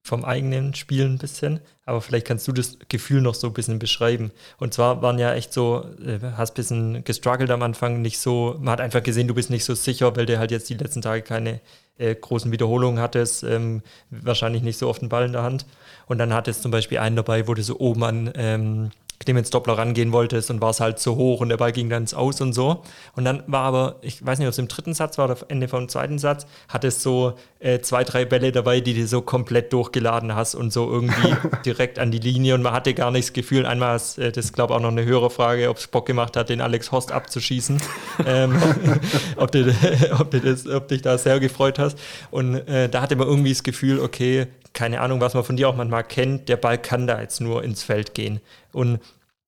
[0.04, 3.78] vom eigenen Spiel ein bisschen, aber vielleicht kannst du das Gefühl noch so ein bisschen
[3.78, 4.32] beschreiben.
[4.58, 8.54] Und zwar waren ja echt so, äh, hast ein bisschen gestruggelt am Anfang, nicht so,
[8.60, 11.00] man hat einfach gesehen, du bist nicht so sicher, weil du halt jetzt die letzten
[11.00, 11.62] Tage keine
[11.96, 15.64] äh, großen Wiederholungen hattest, ähm, wahrscheinlich nicht so oft einen Ball in der Hand.
[16.04, 19.78] Und dann hattest zum Beispiel einen dabei, wo du so oben an ähm, Clemens Doppler
[19.78, 22.40] rangehen wolltest und war es halt zu hoch und der Ball ging dann ins Aus
[22.40, 22.82] und so.
[23.16, 25.68] Und dann war aber, ich weiß nicht, ob es im dritten Satz war oder Ende
[25.68, 30.34] vom zweiten Satz, hattest so äh, zwei, drei Bälle dabei, die du so komplett durchgeladen
[30.34, 33.66] hast und so irgendwie direkt an die Linie und man hatte gar nicht das Gefühl,
[33.66, 36.36] einmal ist äh, das, glaube ich, auch noch eine höhere Frage, ob es Bock gemacht
[36.36, 37.80] hat, den Alex Horst abzuschießen.
[38.26, 38.60] ähm,
[39.36, 39.74] ob, du,
[40.18, 41.98] ob, du das, ob dich da sehr gefreut hast.
[42.30, 45.68] Und äh, da hatte man irgendwie das Gefühl, okay, keine Ahnung, was man von dir
[45.68, 48.40] auch manchmal kennt, der Ball kann da jetzt nur ins Feld gehen.
[48.72, 49.00] Und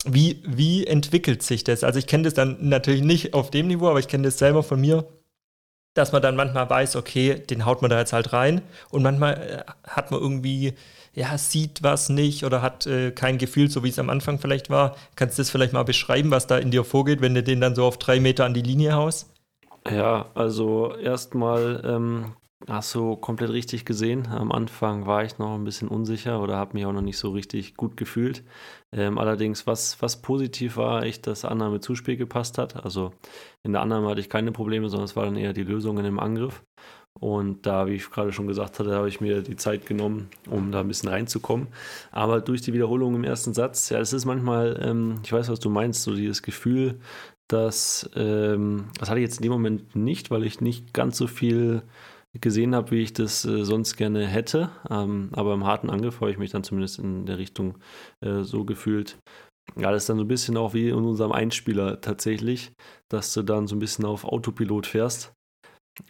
[0.05, 1.85] wie, wie entwickelt sich das?
[1.85, 4.63] Also ich kenne das dann natürlich nicht auf dem Niveau, aber ich kenne das selber
[4.63, 5.05] von mir,
[5.95, 9.35] dass man dann manchmal weiß, okay, den haut man da jetzt halt rein und manchmal
[9.35, 10.75] äh, hat man irgendwie,
[11.15, 14.71] ja, sieht was nicht oder hat äh, kein Gefühl, so wie es am Anfang vielleicht
[14.71, 14.95] war.
[15.17, 17.75] Kannst du das vielleicht mal beschreiben, was da in dir vorgeht, wenn du den dann
[17.75, 19.33] so auf drei Meter an die Linie haust?
[19.91, 24.29] Ja, also erstmal ähm, Hast du komplett richtig gesehen.
[24.29, 27.31] Am Anfang war ich noch ein bisschen unsicher oder habe mich auch noch nicht so
[27.31, 28.45] richtig gut gefühlt.
[28.93, 32.83] Ähm, allerdings, was, was positiv war, echt, dass Annahme Zuspiel gepasst hat.
[32.83, 33.13] Also
[33.63, 36.19] in der Annahme hatte ich keine Probleme, sondern es war dann eher die Lösung im
[36.19, 36.65] Angriff.
[37.21, 40.73] Und da, wie ich gerade schon gesagt hatte, habe ich mir die Zeit genommen, um
[40.73, 41.69] da ein bisschen reinzukommen.
[42.11, 45.61] Aber durch die Wiederholung im ersten Satz, ja, es ist manchmal, ähm, ich weiß, was
[45.61, 47.01] du meinst, so dieses Gefühl,
[47.49, 51.27] dass, ähm, das hatte ich jetzt in dem Moment nicht, weil ich nicht ganz so
[51.27, 51.83] viel
[52.41, 54.71] gesehen habe, wie ich das äh, sonst gerne hätte.
[54.91, 57.79] Ähm, aber im harten Angriff habe ich mich dann zumindest in der Richtung
[58.25, 59.19] äh, so gefühlt.
[59.77, 62.73] Ja, das ist dann so ein bisschen auch wie in unserem Einspieler tatsächlich,
[63.11, 65.33] dass du dann so ein bisschen auf Autopilot fährst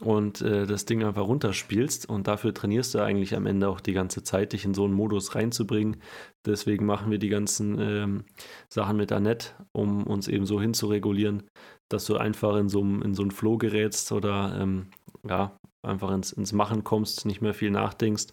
[0.01, 2.09] und äh, das Ding einfach runterspielst.
[2.09, 4.95] Und dafür trainierst du eigentlich am Ende auch die ganze Zeit, dich in so einen
[4.95, 5.97] Modus reinzubringen.
[6.45, 8.25] Deswegen machen wir die ganzen ähm,
[8.73, 11.45] Sachen mit Annette, um uns eben so hinzuregulieren,
[11.89, 14.89] dass du einfach in so, in so einen Flow gerätst oder ähm,
[15.29, 15.57] ja,
[15.87, 18.27] einfach ins, ins Machen kommst, nicht mehr viel nachdenkst.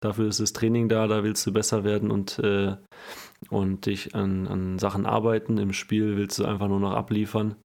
[0.00, 2.76] Dafür ist das Training da, da willst du besser werden und, äh,
[3.48, 5.58] und dich an, an Sachen arbeiten.
[5.58, 7.56] Im Spiel willst du einfach nur noch abliefern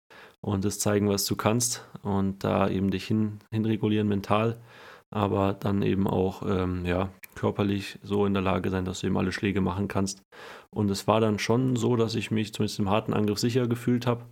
[0.41, 4.61] und das zeigen, was du kannst und da eben dich hin, hinregulieren mental,
[5.09, 9.17] aber dann eben auch ähm, ja, körperlich so in der Lage sein, dass du eben
[9.17, 10.21] alle Schläge machen kannst.
[10.69, 14.07] Und es war dann schon so, dass ich mich zumindest im harten Angriff sicher gefühlt
[14.07, 14.25] habe.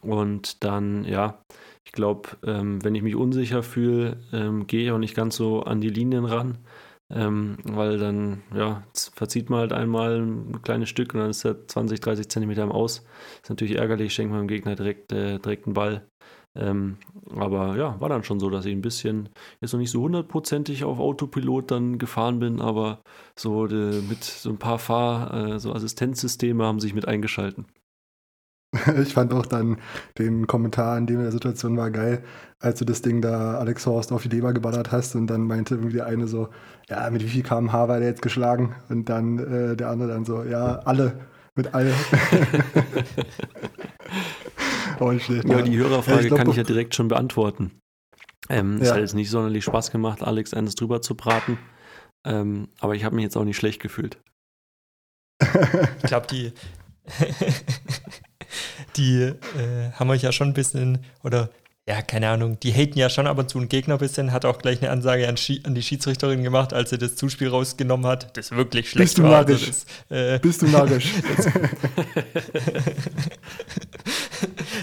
[0.00, 1.42] Und dann, ja,
[1.84, 5.62] ich glaube, ähm, wenn ich mich unsicher fühle, ähm, gehe ich auch nicht ganz so
[5.62, 6.58] an die Linien ran,
[7.10, 8.82] ähm, weil dann ja,
[9.14, 12.72] verzieht man halt einmal ein kleines Stück und dann ist er 20, 30 Zentimeter im
[12.72, 13.04] Aus.
[13.42, 16.06] Ist natürlich ärgerlich, schenkt man dem Gegner direkt, äh, direkt einen Ball.
[16.54, 16.98] Ähm,
[17.34, 20.84] aber ja, war dann schon so, dass ich ein bisschen, jetzt noch nicht so hundertprozentig
[20.84, 23.02] auf Autopilot dann gefahren bin, aber
[23.36, 27.66] so de, mit so ein paar Fahr-, äh, so Assistenzsysteme haben sich mit eingeschalten.
[29.02, 29.78] Ich fand auch dann
[30.18, 32.22] den Kommentar in der Situation war geil,
[32.58, 35.74] als du das Ding da Alex Horst auf die Leber geballert hast und dann meinte
[35.74, 36.48] irgendwie der eine so,
[36.88, 38.74] ja, mit wie viel kmh war der jetzt geschlagen?
[38.88, 41.20] Und dann äh, der andere dann so, ja, alle,
[41.54, 41.92] mit allem.
[45.00, 47.72] oh, schlecht, ja, die Hörerfrage ja, ich glaub, kann ich ja direkt schon beantworten.
[48.48, 48.84] Ähm, ja.
[48.84, 51.58] Es hat jetzt nicht sonderlich Spaß gemacht, Alex eines drüber zu braten.
[52.24, 54.18] Ähm, aber ich habe mich jetzt auch nicht schlecht gefühlt.
[55.42, 56.52] ich glaube, die,
[58.96, 59.34] die äh,
[59.94, 61.50] haben euch ja schon ein bisschen, oder
[61.88, 64.44] ja, keine Ahnung, die haten ja schon ab und zu einen Gegner ein bisschen, hat
[64.44, 65.34] auch gleich eine Ansage an,
[65.64, 69.24] an, die Schiedsrichterin gemacht, als sie das Zuspiel rausgenommen hat, das wirklich schlecht Bist du
[69.24, 69.44] war.
[69.44, 71.06] Also das, äh, Bist du narrisch?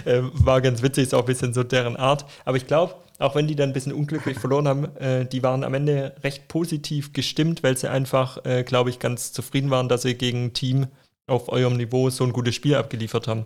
[0.05, 2.25] äh, war ganz witzig, ist auch ein bisschen so deren Art.
[2.43, 5.63] Aber ich glaube, auch wenn die dann ein bisschen unglücklich verloren haben, äh, die waren
[5.63, 10.01] am Ende recht positiv gestimmt, weil sie einfach, äh, glaube ich, ganz zufrieden waren, dass
[10.01, 10.87] sie gegen ein Team
[11.27, 13.45] auf eurem Niveau so ein gutes Spiel abgeliefert haben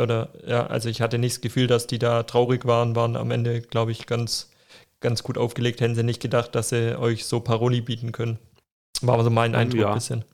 [0.00, 3.30] oder ja, also ich hatte nicht das Gefühl, dass die da traurig waren, waren am
[3.30, 4.50] Ende, glaube ich, ganz,
[5.00, 5.80] ganz gut aufgelegt.
[5.80, 8.38] Hätten sie nicht gedacht, dass sie euch so Paroli bieten können.
[9.02, 9.88] War so mein Eindruck ja.
[9.88, 10.24] ein bisschen.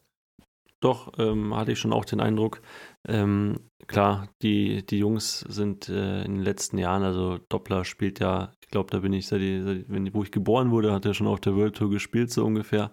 [0.81, 2.61] Doch, ähm, hatte ich schon auch den Eindruck.
[3.07, 8.53] Ähm, klar, die, die Jungs sind äh, in den letzten Jahren, also Doppler spielt ja,
[8.61, 11.41] ich glaube, da bin ich, seit, seit, wo ich geboren wurde, hat er schon auf
[11.41, 12.91] der World Tour gespielt, so ungefähr.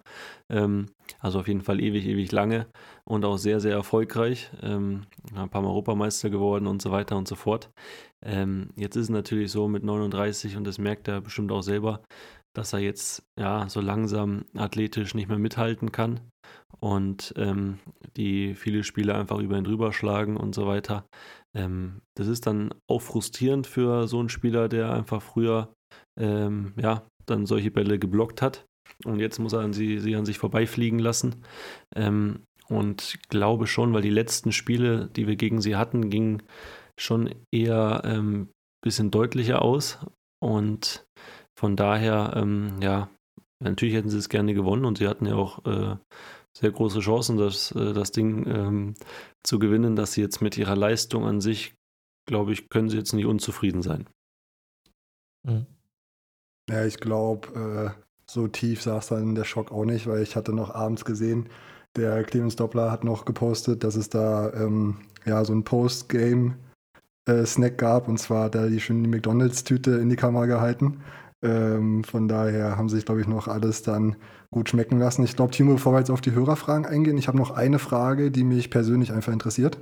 [0.49, 0.87] Ähm,
[1.19, 2.67] also auf jeden Fall ewig, ewig lange
[3.09, 4.51] und auch sehr, sehr erfolgreich.
[4.61, 7.71] Ähm, ein paar Mal Europameister geworden und so weiter und so fort.
[8.23, 12.03] Ähm, jetzt ist es natürlich so mit 39 und das merkt er bestimmt auch selber,
[12.55, 16.19] dass er jetzt ja so langsam athletisch nicht mehr mithalten kann
[16.79, 17.79] und ähm,
[18.15, 21.05] die viele Spiele einfach über ihn drüber schlagen und so weiter.
[21.55, 25.73] Ähm, das ist dann auch frustrierend für so einen Spieler, der einfach früher
[26.19, 28.65] ähm, ja dann solche Bälle geblockt hat
[29.05, 31.43] und jetzt muss er an sie, sie an sich vorbeifliegen lassen.
[31.95, 36.43] Ähm, und glaube schon, weil die letzten Spiele, die wir gegen sie hatten, gingen
[36.97, 38.49] schon eher ein ähm,
[38.83, 39.99] bisschen deutlicher aus.
[40.41, 41.05] Und
[41.57, 43.09] von daher, ähm, ja,
[43.59, 45.97] natürlich hätten sie es gerne gewonnen und sie hatten ja auch äh,
[46.55, 48.93] sehr große Chancen, das, äh, das Ding ähm,
[49.43, 51.75] zu gewinnen, dass sie jetzt mit ihrer Leistung an sich,
[52.27, 54.07] glaube ich, können sie jetzt nicht unzufrieden sein.
[55.43, 55.65] Mhm.
[56.69, 60.53] Ja, ich glaube, äh, so tief saß dann der Schock auch nicht, weil ich hatte
[60.53, 61.49] noch abends gesehen,
[61.95, 67.75] der Clemens Doppler hat noch gepostet, dass es da ähm, ja so ein Post-Game-Snack äh,
[67.75, 71.01] gab und zwar hat er die schöne McDonalds-Tüte in die Kamera gehalten.
[71.41, 74.15] Ähm, von daher haben sich, glaube ich, noch alles dann
[74.51, 75.23] gut schmecken lassen.
[75.23, 78.31] Ich glaube, Timo, bevor wir jetzt auf die Hörerfragen eingehen, ich habe noch eine Frage,
[78.31, 79.77] die mich persönlich einfach interessiert.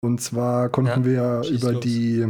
[0.00, 1.82] Und zwar konnten ja, wir ja über los.
[1.82, 2.26] die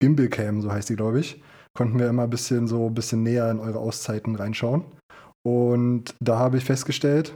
[0.00, 1.42] Gimbal Cam, so heißt die, glaube ich,
[1.74, 4.84] konnten wir immer ein bisschen so ein bisschen näher in eure Auszeiten reinschauen.
[5.42, 7.34] Und da habe ich festgestellt,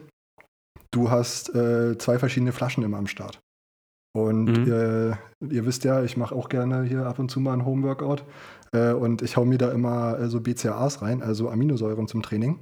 [0.92, 3.40] du hast äh, zwei verschiedene Flaschen immer am Start.
[4.14, 4.66] Und mhm.
[4.66, 8.24] ihr, ihr, wisst ja, ich mache auch gerne hier ab und zu mal ein Homeworkout.
[8.72, 12.58] Äh, und ich hau mir da immer äh, so BCAAs rein, also Aminosäuren zum Training.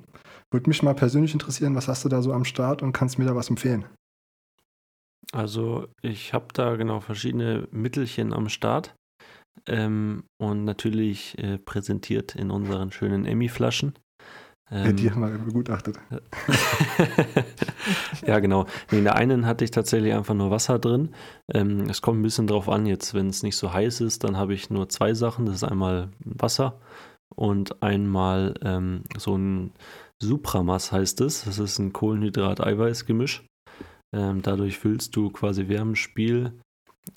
[0.53, 3.25] Würde mich mal persönlich interessieren, was hast du da so am Start und kannst mir
[3.25, 3.85] da was empfehlen?
[5.33, 8.95] Also ich habe da genau verschiedene Mittelchen am Start
[9.69, 13.95] ähm, und natürlich äh, präsentiert in unseren schönen Emmy-Flaschen.
[14.71, 15.99] Ähm, ja, die haben wir begutachtet.
[18.27, 18.67] ja, genau.
[18.91, 21.11] In der einen hatte ich tatsächlich einfach nur Wasser drin.
[21.53, 24.37] Ähm, es kommt ein bisschen drauf an, jetzt, wenn es nicht so heiß ist, dann
[24.37, 25.47] habe ich nur zwei Sachen.
[25.47, 26.81] Das ist einmal Wasser
[27.35, 29.73] und einmal ähm, so ein
[30.23, 31.45] Supramas heißt es.
[31.45, 33.45] Das ist ein Kohlenhydrat-Eiweiß-Gemisch.
[34.15, 36.61] Ähm, dadurch füllst du quasi während dem Spiel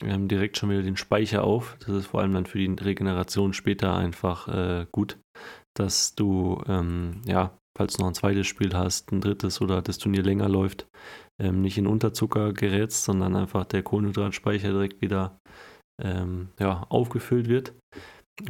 [0.01, 1.77] ähm, direkt schon wieder den Speicher auf.
[1.79, 5.19] Das ist vor allem dann für die Regeneration später einfach äh, gut,
[5.77, 9.97] dass du, ähm, ja, falls du noch ein zweites Spiel hast, ein drittes oder das
[9.97, 10.87] Turnier länger läuft,
[11.41, 15.39] ähm, nicht in Unterzucker gerätst, sondern einfach der Kohlenhydratspeicher direkt wieder
[16.01, 17.73] ähm, ja, aufgefüllt wird.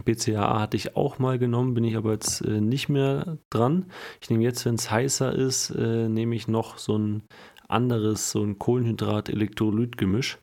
[0.06, 3.92] BCAA hatte ich auch mal genommen, bin ich aber jetzt äh, nicht mehr dran.
[4.22, 7.24] Ich nehme jetzt, wenn es heißer ist, äh, nehme ich noch so ein
[7.68, 10.40] anderes, so ein Kohlenhydrat-Elektrolyt-Gemisch.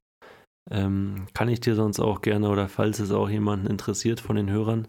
[0.70, 4.50] Ähm, kann ich dir sonst auch gerne oder falls es auch jemanden interessiert von den
[4.50, 4.88] Hörern,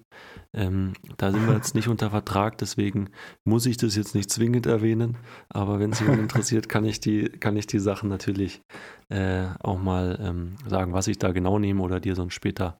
[0.54, 3.10] ähm, da sind wir jetzt nicht unter Vertrag, deswegen
[3.46, 5.18] muss ich das jetzt nicht zwingend erwähnen,
[5.50, 8.62] aber wenn es jemand interessiert, kann ich die, kann ich die Sachen natürlich
[9.10, 12.80] äh, auch mal ähm, sagen, was ich da genau nehme oder dir sonst später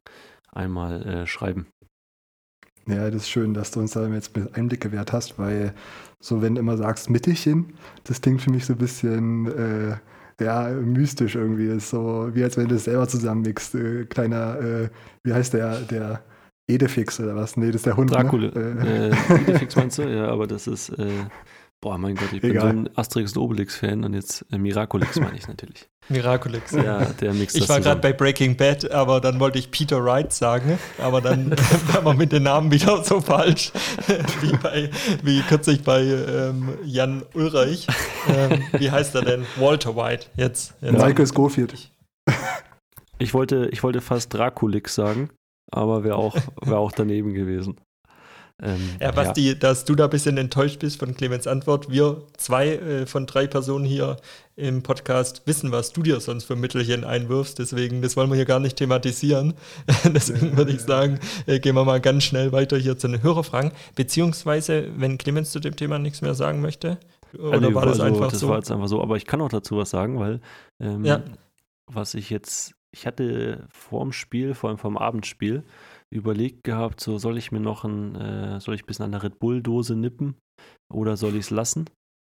[0.50, 1.66] einmal äh, schreiben.
[2.86, 5.72] Ja, das ist schön, dass du uns da jetzt Einblick gewährt hast, weil
[6.20, 9.96] so wenn du immer sagst Mittelchen, das klingt für mich so ein bisschen äh,
[10.40, 11.66] ja, mystisch irgendwie.
[11.66, 13.74] ist so, wie als wenn du es selber zusammenmixst.
[13.74, 14.88] Äh, kleiner, äh,
[15.22, 16.24] wie heißt der, der
[16.68, 17.56] Edefix oder was?
[17.56, 18.12] Nee, das ist der Hund.
[18.12, 18.48] Dracula.
[18.48, 19.14] Ne?
[19.28, 20.02] Äh, Edefix meinst du?
[20.12, 20.90] Ja, aber das ist.
[20.90, 21.08] Äh,
[21.80, 22.50] boah, mein Gott, ich Egal.
[22.52, 25.88] bin so ein Asterix und Obelix-Fan und jetzt äh, Miraculix meine ich natürlich.
[26.08, 26.72] Miraculix.
[26.72, 30.32] Ja, der mixt Ich war gerade bei Breaking Bad, aber dann wollte ich Peter Wright
[30.32, 31.50] sagen, aber dann
[31.92, 33.72] war man mit den Namen wieder so falsch,
[34.40, 34.90] wie, bei,
[35.22, 37.86] wie kürzlich bei ähm, Jan Ulreich.
[38.28, 39.46] Ähm, wie heißt er denn?
[39.56, 40.26] Walter White.
[40.36, 40.74] Jetzt.
[40.80, 41.92] jetzt Michael Schofield.
[43.18, 45.30] Ich wollte, ich wollte fast Draculix sagen,
[45.72, 47.76] aber wäre auch, wär auch daneben gewesen.
[48.62, 49.54] Ähm, ja, Basti, ja.
[49.54, 51.90] dass du da ein bisschen enttäuscht bist von Clemens Antwort.
[51.90, 54.18] Wir zwei äh, von drei Personen hier
[54.54, 57.58] im Podcast wissen, was du dir sonst für Mittelchen einwirfst.
[57.58, 59.54] Deswegen, das wollen wir hier gar nicht thematisieren.
[60.04, 63.72] Deswegen würde ich sagen, äh, gehen wir mal ganz schnell weiter hier zu den Hörerfragen.
[63.96, 66.98] Beziehungsweise, wenn Clemens zu dem Thema nichts mehr sagen möchte.
[67.36, 68.46] Oder also, war das also, einfach das so?
[68.46, 69.02] Das war jetzt einfach so.
[69.02, 70.40] Aber ich kann auch dazu was sagen, weil
[70.78, 71.22] ähm, ja.
[71.86, 75.64] was ich jetzt, ich hatte vorm Spiel, vor allem vorm Abendspiel,
[76.10, 79.22] überlegt gehabt, so soll ich mir noch ein, äh, soll ich ein bisschen an der
[79.22, 80.36] Red Bull-Dose nippen
[80.92, 81.88] oder soll ich es lassen?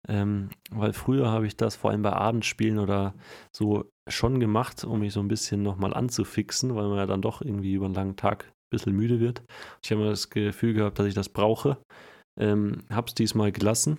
[0.08, 3.14] Ähm, weil früher habe ich das vor allem bei Abendspielen oder
[3.54, 7.40] so schon gemacht, um mich so ein bisschen nochmal anzufixen, weil man ja dann doch
[7.40, 9.42] irgendwie über einen langen Tag ein bisschen müde wird.
[9.82, 11.78] Ich habe immer das Gefühl gehabt, dass ich das brauche.
[12.38, 13.98] Ähm, habe es diesmal gelassen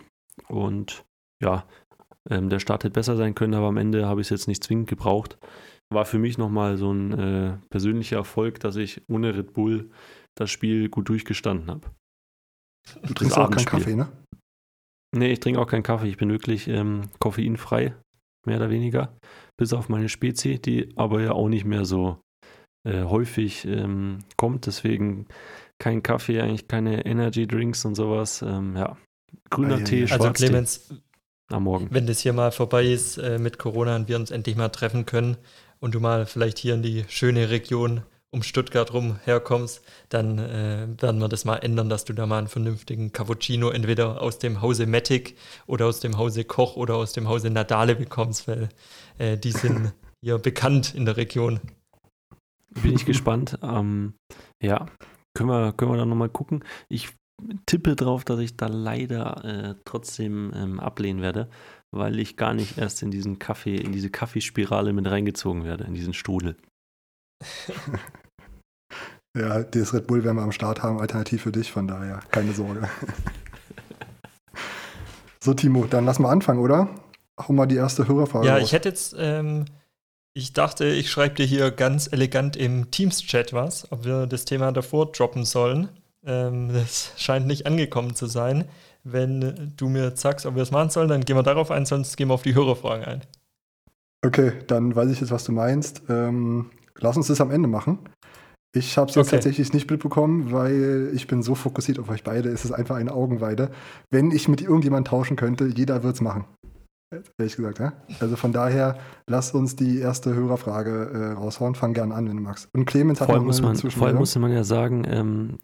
[0.50, 1.06] und
[1.42, 1.66] ja,
[2.30, 4.63] ähm, der Start hätte besser sein können, aber am Ende habe ich es jetzt nicht
[4.63, 5.38] zwingend gebraucht
[5.93, 9.89] war für mich nochmal so ein äh, persönlicher Erfolg, dass ich ohne Red Bull
[10.36, 11.91] das Spiel gut durchgestanden habe.
[13.03, 14.12] Du trinkst auch keinen Kaffee, ne?
[15.15, 16.08] Nee, ich trinke auch keinen Kaffee.
[16.08, 17.93] Ich bin wirklich ähm, koffeinfrei,
[18.45, 19.15] mehr oder weniger.
[19.58, 22.19] Bis auf meine Spezi, die aber ja auch nicht mehr so
[22.88, 24.65] äh, häufig ähm, kommt.
[24.65, 25.27] Deswegen
[25.79, 28.41] kein Kaffee, eigentlich keine Energy Drinks und sowas.
[28.41, 28.97] Ähm, ja,
[29.49, 30.08] grüner ah, Tee.
[30.12, 30.89] Also Clemens,
[31.51, 31.88] am Morgen.
[31.91, 35.06] Wenn das hier mal vorbei ist äh, mit Corona und wir uns endlich mal treffen
[35.06, 35.38] können,
[35.84, 40.88] und du mal vielleicht hier in die schöne Region um Stuttgart rum herkommst, dann äh,
[40.98, 44.62] werden wir das mal ändern, dass du da mal einen vernünftigen Cappuccino entweder aus dem
[44.62, 45.36] Hause Matic
[45.67, 48.69] oder aus dem Hause Koch oder aus dem Hause Nadale bekommst, weil
[49.17, 49.93] äh, die sind
[50.24, 51.60] hier bekannt in der Region.
[52.82, 53.60] Bin ich gespannt.
[53.62, 54.13] Ähm,
[54.62, 54.86] ja,
[55.34, 56.63] können wir, können wir dann nochmal gucken.
[56.88, 57.10] Ich
[57.65, 61.50] tippe drauf, dass ich da leider äh, trotzdem ähm, ablehnen werde,
[61.93, 65.93] weil ich gar nicht erst in diesen Kaffee, in diese Kaffeespirale mit reingezogen werde, in
[65.93, 66.56] diesen Strudel.
[69.38, 72.53] ja, das Red Bull werden wir am Start haben, alternativ für dich, von daher keine
[72.53, 72.89] Sorge.
[75.43, 76.89] so, Timo, dann lass mal anfangen, oder?
[77.39, 78.47] Hau mal die erste Hörerfrage.
[78.47, 78.63] Ja, raus.
[78.63, 79.65] ich hätte jetzt, ähm,
[80.34, 84.71] ich dachte, ich schreibe dir hier ganz elegant im Teams-Chat was, ob wir das Thema
[84.71, 85.89] davor droppen sollen.
[86.25, 88.65] Ähm, das scheint nicht angekommen zu sein.
[89.04, 92.16] Wenn du mir sagst, ob wir es machen sollen, dann gehen wir darauf ein, sonst
[92.16, 93.22] gehen wir auf die Hörerfragen ein.
[94.26, 96.04] Okay, dann weiß ich jetzt, was du meinst.
[96.08, 98.00] Ähm, lass uns das am Ende machen.
[98.76, 99.36] Ich habe es jetzt okay.
[99.36, 102.50] tatsächlich nicht mitbekommen, weil ich bin so fokussiert auf euch beide.
[102.50, 103.70] Es ist einfach eine Augenweide.
[104.10, 106.46] Wenn ich mit irgendjemand tauschen könnte, jeder wird es machen.
[107.38, 107.94] Ehrlich gesagt, ja?
[108.20, 111.76] Also von daher, lass uns die erste Hörerfrage äh, raushauen.
[111.76, 112.70] Fang gern an, wenn du magst.
[112.74, 115.60] Und Clemens hat vor allem, muss man, vor allem musste man ja sagen, ähm,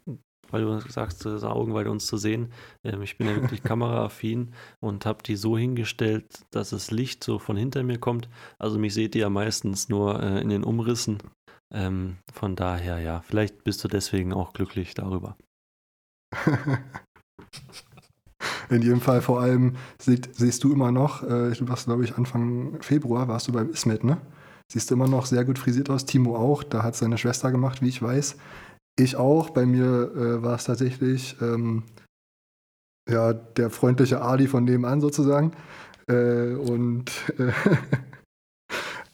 [0.51, 2.51] weil du sagst, das Augenweide uns zu sehen.
[2.83, 7.39] Ähm, ich bin ja wirklich kameraaffin und habe die so hingestellt, dass das Licht so
[7.39, 8.29] von hinter mir kommt.
[8.57, 11.17] Also mich seht ihr ja meistens nur äh, in den Umrissen.
[11.71, 15.37] Ähm, von daher, ja, vielleicht bist du deswegen auch glücklich darüber.
[18.69, 22.15] in jedem Fall vor allem siehst, siehst du immer noch, äh, du warst glaube ich
[22.15, 24.17] Anfang Februar, warst du beim Ismet, ne?
[24.71, 27.81] Siehst du immer noch sehr gut frisiert aus, Timo auch, da hat seine Schwester gemacht,
[27.81, 28.37] wie ich weiß.
[28.99, 29.51] Ich auch.
[29.51, 31.83] Bei mir äh, war es tatsächlich ähm,
[33.09, 35.53] ja, der freundliche Ali von nebenan sozusagen.
[36.07, 37.53] Äh, und äh,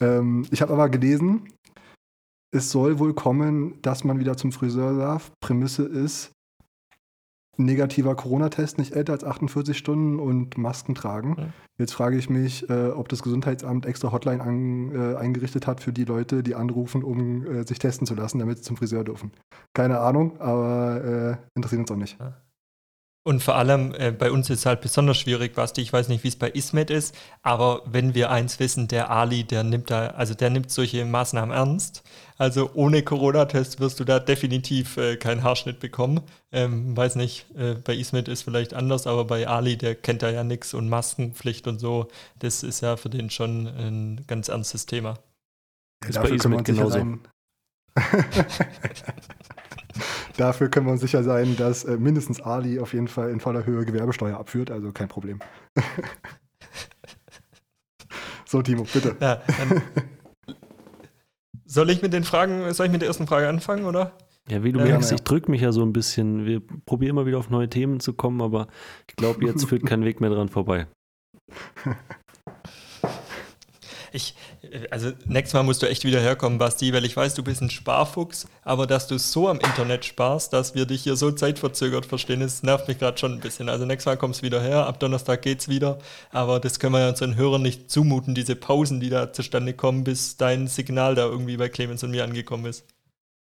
[0.00, 1.52] ähm, ich habe aber gelesen,
[2.52, 5.30] es soll wohl kommen, dass man wieder zum Friseur darf.
[5.40, 6.32] Prämisse ist,
[7.58, 11.36] negativer Corona-Test nicht älter als 48 Stunden und Masken tragen.
[11.38, 11.48] Ja.
[11.78, 15.92] Jetzt frage ich mich, äh, ob das Gesundheitsamt extra Hotline an, äh, eingerichtet hat für
[15.92, 19.32] die Leute, die anrufen, um äh, sich testen zu lassen, damit sie zum Friseur dürfen.
[19.74, 22.18] Keine Ahnung, aber äh, interessiert uns auch nicht.
[22.18, 22.34] Ja.
[23.26, 25.80] Und vor allem äh, bei uns ist es halt besonders schwierig, Basti.
[25.80, 29.42] Ich weiß nicht, wie es bei Ismet ist, aber wenn wir eins wissen, der Ali,
[29.42, 32.04] der nimmt da, also der nimmt solche Maßnahmen ernst.
[32.38, 36.20] Also ohne Corona-Test wirst du da definitiv äh, keinen Haarschnitt bekommen.
[36.52, 40.30] Ähm, weiß nicht, äh, bei Ismet ist vielleicht anders, aber bei Ali, der kennt da
[40.30, 44.84] ja nichts und Maskenpflicht und so, das ist ja für den schon ein ganz ernstes
[44.86, 45.18] Thema.
[46.02, 47.18] Ja, ist bei Ismet genauso.
[50.36, 53.64] Dafür können wir uns sicher sein, dass äh, mindestens Ali auf jeden Fall in voller
[53.64, 55.38] Höhe Gewerbesteuer abführt, also kein Problem.
[58.44, 59.16] so, Timo, bitte.
[59.20, 59.40] Ja,
[61.76, 64.12] soll ich mit den Fragen, soll ich mit der ersten Frage anfangen, oder?
[64.48, 65.16] Ja, wie du ja, merkst, ja.
[65.16, 66.46] ich drücke mich ja so ein bisschen.
[66.46, 68.66] Wir probieren immer wieder auf neue Themen zu kommen, aber
[69.08, 70.86] ich glaube, jetzt führt kein Weg mehr dran vorbei.
[74.12, 74.34] Ich,
[74.90, 77.70] also nächstes Mal musst du echt wieder herkommen, Basti, weil ich weiß, du bist ein
[77.70, 82.40] Sparfuchs, aber dass du so am Internet sparst, dass wir dich hier so zeitverzögert verstehen,
[82.40, 83.68] das nervt mich gerade schon ein bisschen.
[83.68, 85.98] Also nächstes Mal kommst du wieder her, ab Donnerstag geht's wieder,
[86.30, 90.04] aber das können wir ja unseren Hörern nicht zumuten, diese Pausen, die da zustande kommen,
[90.04, 92.84] bis dein Signal da irgendwie bei Clemens und mir angekommen ist.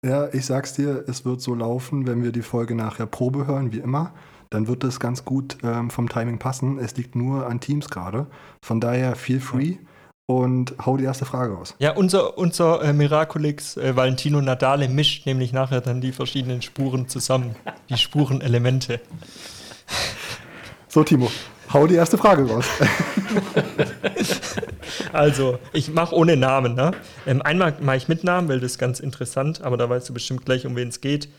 [0.04, 3.72] Ja, ich sag's dir, es wird so laufen, wenn wir die Folge nachher Probe hören,
[3.72, 4.14] wie immer
[4.50, 6.80] dann wird das ganz gut ähm, vom Timing passen.
[6.80, 8.28] Es liegt nur an Teams gerade.
[8.62, 9.78] Von daher feel free
[10.28, 11.76] und hau die erste Frage raus.
[11.80, 17.08] Ja, unser, unser äh, Miraculix äh, Valentino Nadale mischt nämlich nachher dann die verschiedenen Spuren
[17.08, 17.56] zusammen,
[17.90, 19.00] die Spurenelemente.
[20.88, 21.30] So, Timo,
[21.72, 22.66] hau die erste Frage raus.
[25.14, 26.74] also, ich mache ohne Namen.
[26.74, 26.92] Ne?
[27.28, 30.14] Ähm, einmal mache ich mit Namen, weil das ist ganz interessant, aber da weißt du
[30.14, 31.30] bestimmt gleich, um wen es geht.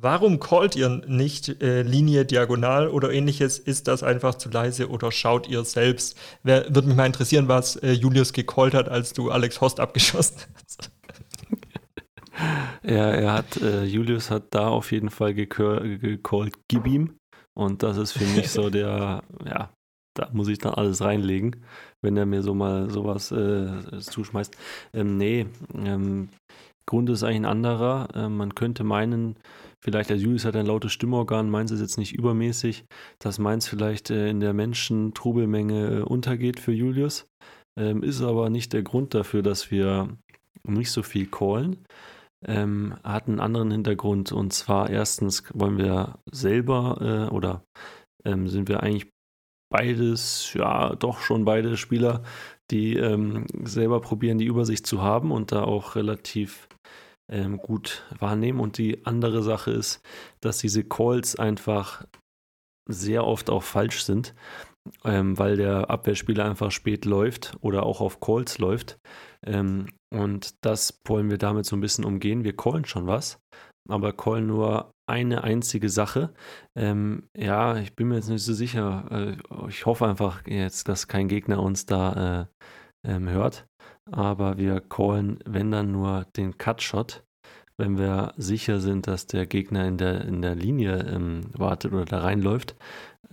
[0.00, 3.58] Warum callt ihr nicht äh, Linie diagonal oder ähnliches?
[3.58, 6.18] Ist das einfach zu leise oder schaut ihr selbst?
[6.42, 10.38] Wer, würde mich mal interessieren, was äh, Julius gecallt hat, als du Alex Horst abgeschossen
[10.54, 10.90] hast.
[12.82, 17.16] Ja, er hat, äh, Julius hat da auf jeden Fall gecallt, gib ihm.
[17.56, 19.70] Und das ist für mich so der, ja,
[20.14, 21.64] da muss ich dann alles reinlegen,
[22.02, 24.56] wenn er mir so mal sowas äh, zuschmeißt.
[24.94, 26.28] Ähm, nee, ähm,
[26.86, 28.08] Grund ist eigentlich ein anderer.
[28.14, 29.36] Ähm, man könnte meinen,
[29.84, 32.86] Vielleicht, der Julius hat ein lautes Stimmorgan, meins ist jetzt nicht übermäßig,
[33.18, 37.28] dass meins vielleicht äh, in der Menschen-Trubelmenge äh, untergeht für Julius.
[37.78, 40.08] Ähm, ist aber nicht der Grund dafür, dass wir
[40.66, 41.84] nicht so viel callen.
[42.46, 47.64] Ähm, hat einen anderen Hintergrund und zwar erstens wollen wir selber äh, oder
[48.24, 49.10] ähm, sind wir eigentlich
[49.70, 52.22] beides, ja, doch schon beide Spieler,
[52.70, 56.68] die ähm, selber probieren, die Übersicht zu haben und da auch relativ
[57.30, 58.60] ähm, gut wahrnehmen.
[58.60, 60.00] Und die andere Sache ist,
[60.40, 62.04] dass diese Calls einfach
[62.88, 64.34] sehr oft auch falsch sind,
[65.04, 68.98] ähm, weil der Abwehrspieler einfach spät läuft oder auch auf Calls läuft.
[69.46, 72.44] Ähm, und das wollen wir damit so ein bisschen umgehen.
[72.44, 73.38] Wir callen schon was,
[73.88, 76.32] aber callen nur eine einzige Sache.
[76.76, 79.06] Ähm, ja, ich bin mir jetzt nicht so sicher.
[79.10, 82.48] Äh, ich hoffe einfach jetzt, dass kein Gegner uns da
[83.04, 83.66] äh, ähm, hört
[84.10, 87.24] aber wir callen, wenn dann nur den Cut-Shot,
[87.76, 92.04] wenn wir sicher sind, dass der Gegner in der, in der Linie ähm, wartet oder
[92.04, 92.76] da reinläuft.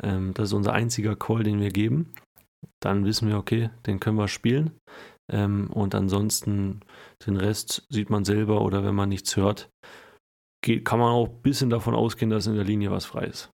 [0.01, 2.13] Ähm, das ist unser einziger Call, den wir geben.
[2.79, 4.71] Dann wissen wir, okay, den können wir spielen.
[5.31, 6.81] Ähm, und ansonsten
[7.25, 9.69] den Rest sieht man selber oder wenn man nichts hört,
[10.63, 13.51] geht, kann man auch ein bisschen davon ausgehen, dass in der Linie was frei ist.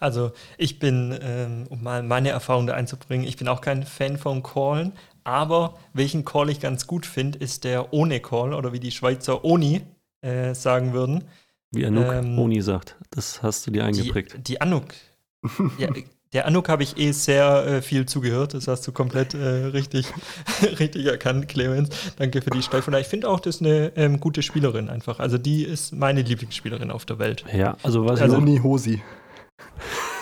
[0.00, 4.18] Also ich bin, ähm, um mal meine Erfahrung da einzubringen, ich bin auch kein Fan
[4.18, 4.92] von Callen,
[5.24, 9.44] aber welchen Call ich ganz gut finde, ist der ohne Call oder wie die Schweizer
[9.44, 9.82] Oni
[10.20, 11.24] äh, sagen würden.
[11.70, 12.96] Wie Anuk ähm, Oni sagt.
[13.10, 14.34] Das hast du dir eingeprägt.
[14.34, 14.94] Die, die Anuk.
[15.78, 15.88] ja,
[16.32, 18.54] der Anuk habe ich eh sehr äh, viel zugehört.
[18.54, 20.06] Das hast du komplett äh, richtig,
[20.78, 21.90] richtig erkannt, Clemens.
[22.16, 22.94] Danke für die Steifung.
[22.94, 25.18] Ich finde auch, das ist eine ähm, gute Spielerin einfach.
[25.18, 27.44] Also die ist meine Lieblingsspielerin auf der Welt.
[27.54, 29.02] Ja, also was also, Oni Hosi.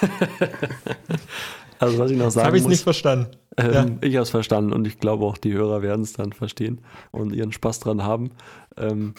[1.79, 3.37] also was ich noch sagen Habe ich es nicht verstanden.
[3.57, 3.87] Ähm, ja.
[4.01, 7.33] Ich habe es verstanden und ich glaube auch die Hörer werden es dann verstehen und
[7.33, 8.31] ihren Spaß dran haben.
[8.77, 9.15] Ähm,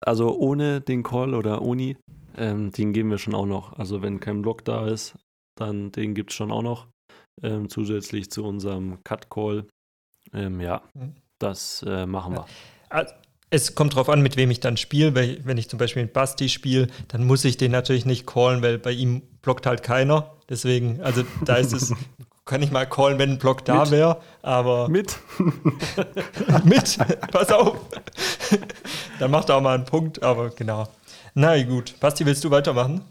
[0.00, 1.96] also ohne den Call oder Uni,
[2.36, 3.78] ähm, den geben wir schon auch noch.
[3.78, 5.14] Also wenn kein Block da ist,
[5.56, 6.86] dann den gibt es schon auch noch.
[7.42, 9.66] Ähm, zusätzlich zu unserem Cut-Call.
[10.32, 11.14] Ähm, ja, mhm.
[11.38, 12.46] das äh, machen wir.
[12.88, 13.12] Also,
[13.50, 15.14] es kommt darauf an, mit wem ich dann spiele.
[15.14, 18.78] Wenn ich zum Beispiel mit Basti spiele, dann muss ich den natürlich nicht callen, weil
[18.78, 20.32] bei ihm blockt halt keiner.
[20.48, 21.92] Deswegen, also da ist es,
[22.44, 24.88] kann ich mal callen, wenn ein Block da wäre, aber.
[24.90, 25.16] Mit.
[26.64, 26.98] mit,
[27.32, 27.78] pass auf.
[29.18, 30.88] dann macht er auch mal einen Punkt, aber genau.
[31.34, 31.94] Na gut.
[32.00, 33.02] Basti, willst du weitermachen?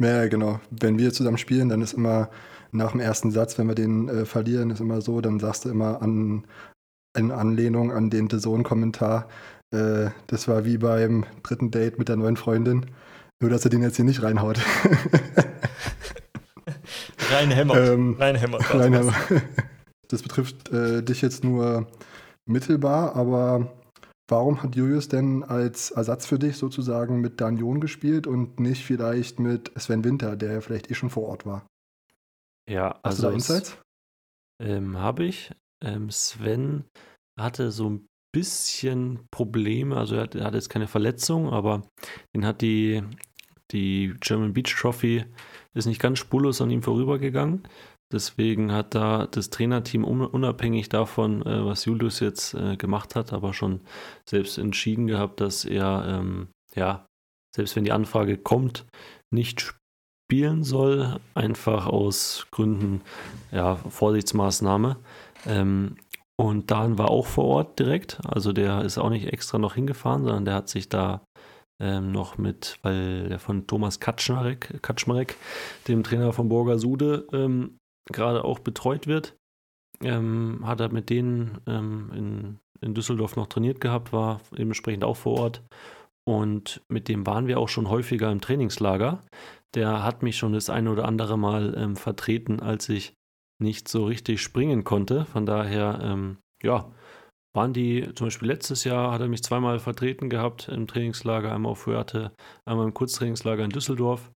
[0.00, 0.60] Ja, genau.
[0.70, 2.30] Wenn wir zusammen spielen, dann ist immer
[2.70, 5.70] nach dem ersten Satz, wenn wir den äh, verlieren, ist immer so, dann sagst du
[5.70, 6.44] immer an,
[7.18, 9.28] in Anlehnung an den The-Zone-Kommentar.
[9.70, 12.86] Äh, das war wie beim dritten Date mit der neuen Freundin.
[13.40, 14.58] Nur, dass er den jetzt hier nicht reinhaut.
[17.30, 17.76] Reinhämmert.
[17.76, 18.74] Ähm, reinhämmert.
[18.74, 19.14] Reinhämmert.
[20.10, 21.86] Das betrifft äh, dich jetzt nur
[22.46, 23.74] mittelbar, aber
[24.26, 29.38] warum hat Julius denn als Ersatz für dich sozusagen mit Danion gespielt und nicht vielleicht
[29.38, 31.66] mit Sven Winter, der ja vielleicht eh schon vor Ort war?
[32.70, 33.76] Ja, Hast also du da Insights?
[34.62, 35.52] Ähm, Habe ich.
[35.82, 36.84] Ähm, Sven
[37.38, 41.82] hatte so ein bisschen Probleme, also er hat, er hat, jetzt keine Verletzung, aber
[42.34, 43.02] den hat die,
[43.72, 45.24] die German Beach Trophy
[45.74, 47.62] ist nicht ganz spurlos an ihm vorübergegangen.
[48.10, 53.52] Deswegen hat da das Trainerteam unabhängig davon, äh, was Julius jetzt äh, gemacht hat, aber
[53.52, 53.80] schon
[54.26, 57.06] selbst entschieden gehabt, dass er, ähm, ja,
[57.54, 58.86] selbst wenn die Anfrage kommt,
[59.30, 59.74] nicht
[60.30, 63.02] spielen soll, einfach aus Gründen,
[63.52, 64.96] ja, Vorsichtsmaßnahme.
[65.46, 65.96] Ähm,
[66.40, 70.22] und Dan war auch vor Ort direkt, also der ist auch nicht extra noch hingefahren,
[70.22, 71.24] sondern der hat sich da
[71.80, 75.36] ähm, noch mit, weil der von Thomas Kaczmarek, Kaczmarek
[75.88, 77.78] dem Trainer von Borger Sude, ähm,
[78.10, 79.36] gerade auch betreut wird.
[80.00, 85.16] Ähm, hat er mit denen ähm, in, in Düsseldorf noch trainiert gehabt, war dementsprechend auch
[85.16, 85.62] vor Ort.
[86.24, 89.22] Und mit dem waren wir auch schon häufiger im Trainingslager.
[89.74, 93.17] Der hat mich schon das eine oder andere Mal ähm, vertreten, als ich
[93.60, 95.24] nicht so richtig springen konnte.
[95.26, 96.92] Von daher, ähm, ja,
[97.54, 101.72] waren die, zum Beispiel letztes Jahr hat er mich zweimal vertreten gehabt im Trainingslager, einmal
[101.72, 102.32] auf Fuerte,
[102.64, 104.30] einmal im Kurztrainingslager in Düsseldorf.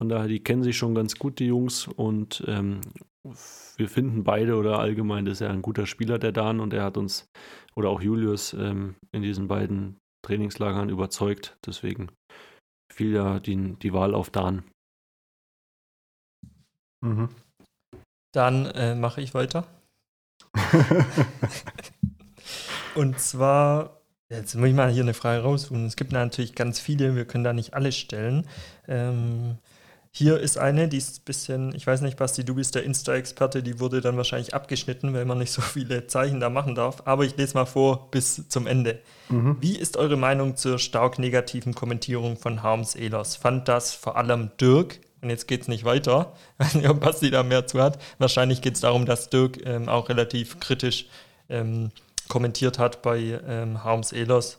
[0.00, 1.88] Von daher, die kennen sich schon ganz gut, die Jungs.
[1.88, 2.80] Und ähm,
[3.76, 6.60] wir finden beide oder allgemein, dass er ein guter Spieler, der Dan.
[6.60, 7.28] Und er hat uns,
[7.76, 11.56] oder auch Julius, ähm, in diesen beiden Trainingslagern überzeugt.
[11.66, 12.10] Deswegen
[12.92, 14.64] fiel ja die, die Wahl auf Dan.
[17.02, 17.28] Mhm.
[18.34, 19.64] Dann äh, mache ich weiter.
[22.94, 25.86] Und zwar Jetzt muss ich mal hier eine Frage raussuchen.
[25.86, 28.46] Es gibt natürlich ganz viele, wir können da nicht alle stellen.
[28.88, 29.58] Ähm,
[30.10, 33.62] hier ist eine, die ist ein bisschen, ich weiß nicht, Basti, du bist der Insta-Experte,
[33.62, 37.02] die wurde dann wahrscheinlich abgeschnitten, weil man nicht so viele Zeichen da machen darf.
[37.04, 39.00] Aber ich lese mal vor bis zum Ende.
[39.28, 39.56] Mhm.
[39.60, 43.36] Wie ist eure Meinung zur stark negativen Kommentierung von Harms Ehlers?
[43.36, 47.30] Fand das vor allem Dirk, und jetzt geht es nicht weiter, ich weiß ob Basti
[47.30, 47.98] da mehr zu hat.
[48.18, 51.06] Wahrscheinlich geht es darum, dass Dirk ähm, auch relativ kritisch
[51.48, 51.90] ähm,
[52.28, 54.58] kommentiert hat bei ähm, Harms Ehlers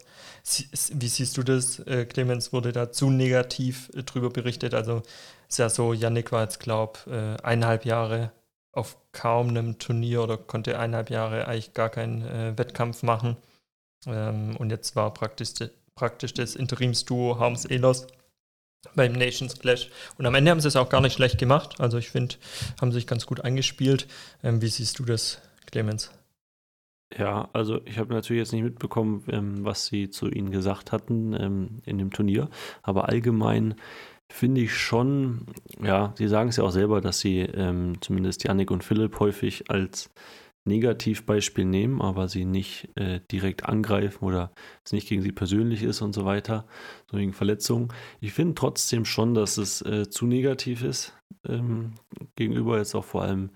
[0.92, 2.54] wie siehst du das, äh, Clemens?
[2.54, 4.74] Wurde da zu negativ äh, drüber berichtet?
[4.74, 5.02] Also
[5.50, 8.32] ist ja so, Yannick war jetzt, glaube ich, äh, eineinhalb Jahre
[8.72, 13.38] auf kaum einem Turnier oder konnte eineinhalb Jahre eigentlich gar keinen Wettkampf machen.
[14.06, 15.52] Ähm, und jetzt war praktisch,
[15.96, 18.08] praktisch das Interimsduo Harms Ehlers
[18.96, 19.90] beim Nations Clash.
[20.18, 21.80] Und am Ende haben sie es auch gar nicht schlecht gemacht.
[21.80, 22.36] Also ich finde,
[22.80, 24.08] haben sich ganz gut eingespielt.
[24.44, 26.12] Ähm, wie siehst du das, Clemens?
[27.18, 31.34] Ja, also ich habe natürlich jetzt nicht mitbekommen, ähm, was sie zu ihnen gesagt hatten
[31.34, 32.50] ähm, in dem Turnier,
[32.82, 33.76] aber allgemein
[34.30, 35.46] finde ich schon,
[35.82, 39.70] ja, sie sagen es ja auch selber, dass sie ähm, zumindest Yannick und Philipp häufig
[39.70, 40.10] als
[40.68, 44.52] Negativbeispiel nehmen, aber sie nicht äh, direkt angreifen oder
[44.84, 46.66] es nicht gegen sie persönlich ist und so weiter,
[47.10, 47.90] so wegen Verletzungen.
[48.20, 51.14] Ich finde trotzdem schon, dass es äh, zu negativ ist
[51.48, 51.94] ähm,
[52.36, 53.52] gegenüber jetzt auch vor allem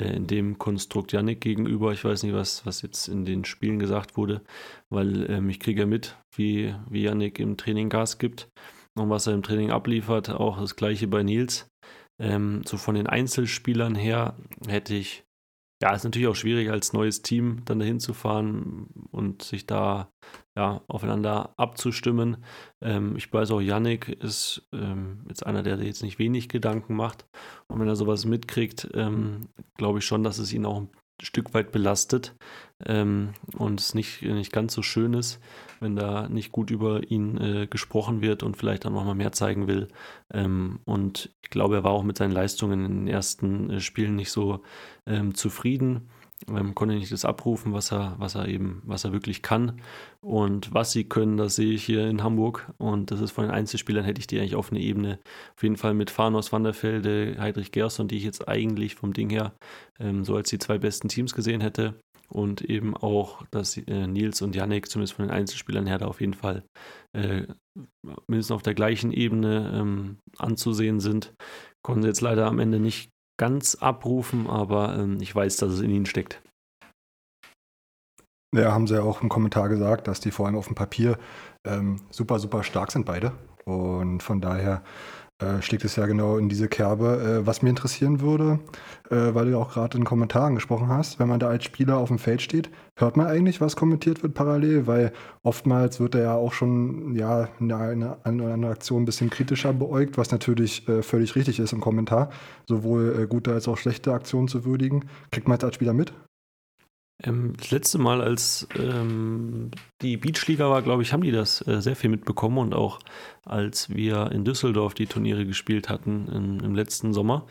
[0.00, 1.92] äh, in dem Konstrukt Yannick gegenüber.
[1.92, 4.42] Ich weiß nicht, was, was jetzt in den Spielen gesagt wurde,
[4.90, 8.48] weil ähm, ich kriege ja mit, wie, wie Yannick im Training Gas gibt
[8.96, 10.30] und was er im Training abliefert.
[10.30, 11.68] Auch das gleiche bei Nils.
[12.20, 14.36] Ähm, so von den Einzelspielern her
[14.66, 15.24] hätte ich
[15.82, 20.12] ja, ist natürlich auch schwierig als neues Team dann dahin zu fahren und sich da
[20.56, 22.36] ja, aufeinander abzustimmen.
[22.80, 27.26] Ähm, ich weiß auch, Yannick ist ähm, jetzt einer, der jetzt nicht wenig Gedanken macht.
[27.66, 30.88] Und wenn er sowas mitkriegt, ähm, glaube ich schon, dass es ihn auch ein
[31.24, 32.34] Stück weit belastet
[32.86, 35.40] ähm, und es nicht, nicht ganz so schön ist,
[35.80, 39.66] wenn da nicht gut über ihn äh, gesprochen wird und vielleicht dann nochmal mehr zeigen
[39.66, 39.88] will.
[40.32, 44.16] Ähm, und ich glaube, er war auch mit seinen Leistungen in den ersten äh, Spielen
[44.16, 44.62] nicht so
[45.06, 46.08] ähm, zufrieden.
[46.48, 49.80] Ähm, konnte nicht das abrufen, was er, was er eben, was er wirklich kann.
[50.20, 52.72] Und was sie können, das sehe ich hier in Hamburg.
[52.78, 55.18] Und das ist von den Einzelspielern, hätte ich die eigentlich auf eine Ebene,
[55.56, 59.52] auf jeden Fall mit Fanos Wanderfelde, Heidrich Gerson, die ich jetzt eigentlich vom Ding her
[59.98, 61.94] ähm, so als die zwei besten Teams gesehen hätte
[62.32, 66.20] und eben auch, dass äh, Nils und Yannick, zumindest von den Einzelspielern her, da auf
[66.20, 66.64] jeden Fall
[67.12, 67.46] äh,
[68.26, 71.34] mindestens auf der gleichen Ebene ähm, anzusehen sind.
[71.82, 73.11] Konnten sie jetzt leider am Ende nicht
[73.42, 76.40] ganz abrufen, aber ähm, ich weiß, dass es in ihnen steckt.
[78.54, 81.18] Ja, haben sie ja auch im Kommentar gesagt, dass die vor allem auf dem Papier
[81.66, 83.32] ähm, super, super stark sind, beide.
[83.64, 84.84] Und von daher
[85.42, 87.40] äh, schlägt es ja genau in diese Kerbe.
[87.42, 88.60] Äh, was mir interessieren würde,
[89.10, 92.08] äh, weil du auch gerade in Kommentaren gesprochen hast, wenn man da als Spieler auf
[92.08, 94.86] dem Feld steht, hört man eigentlich, was kommentiert wird parallel?
[94.86, 95.12] Weil
[95.42, 100.16] oftmals wird er ja auch schon ja, in einer, einer Aktion ein bisschen kritischer beäugt,
[100.18, 102.30] was natürlich äh, völlig richtig ist im Kommentar,
[102.68, 105.06] sowohl äh, gute als auch schlechte Aktionen zu würdigen.
[105.30, 106.12] Kriegt man das als Spieler mit?
[107.24, 109.70] Ähm, das letzte Mal, als ähm,
[110.00, 113.00] die Beachliga war, glaube ich, haben die das äh, sehr viel mitbekommen und auch
[113.44, 117.46] als wir in Düsseldorf die Turniere gespielt hatten in, im letzten Sommer,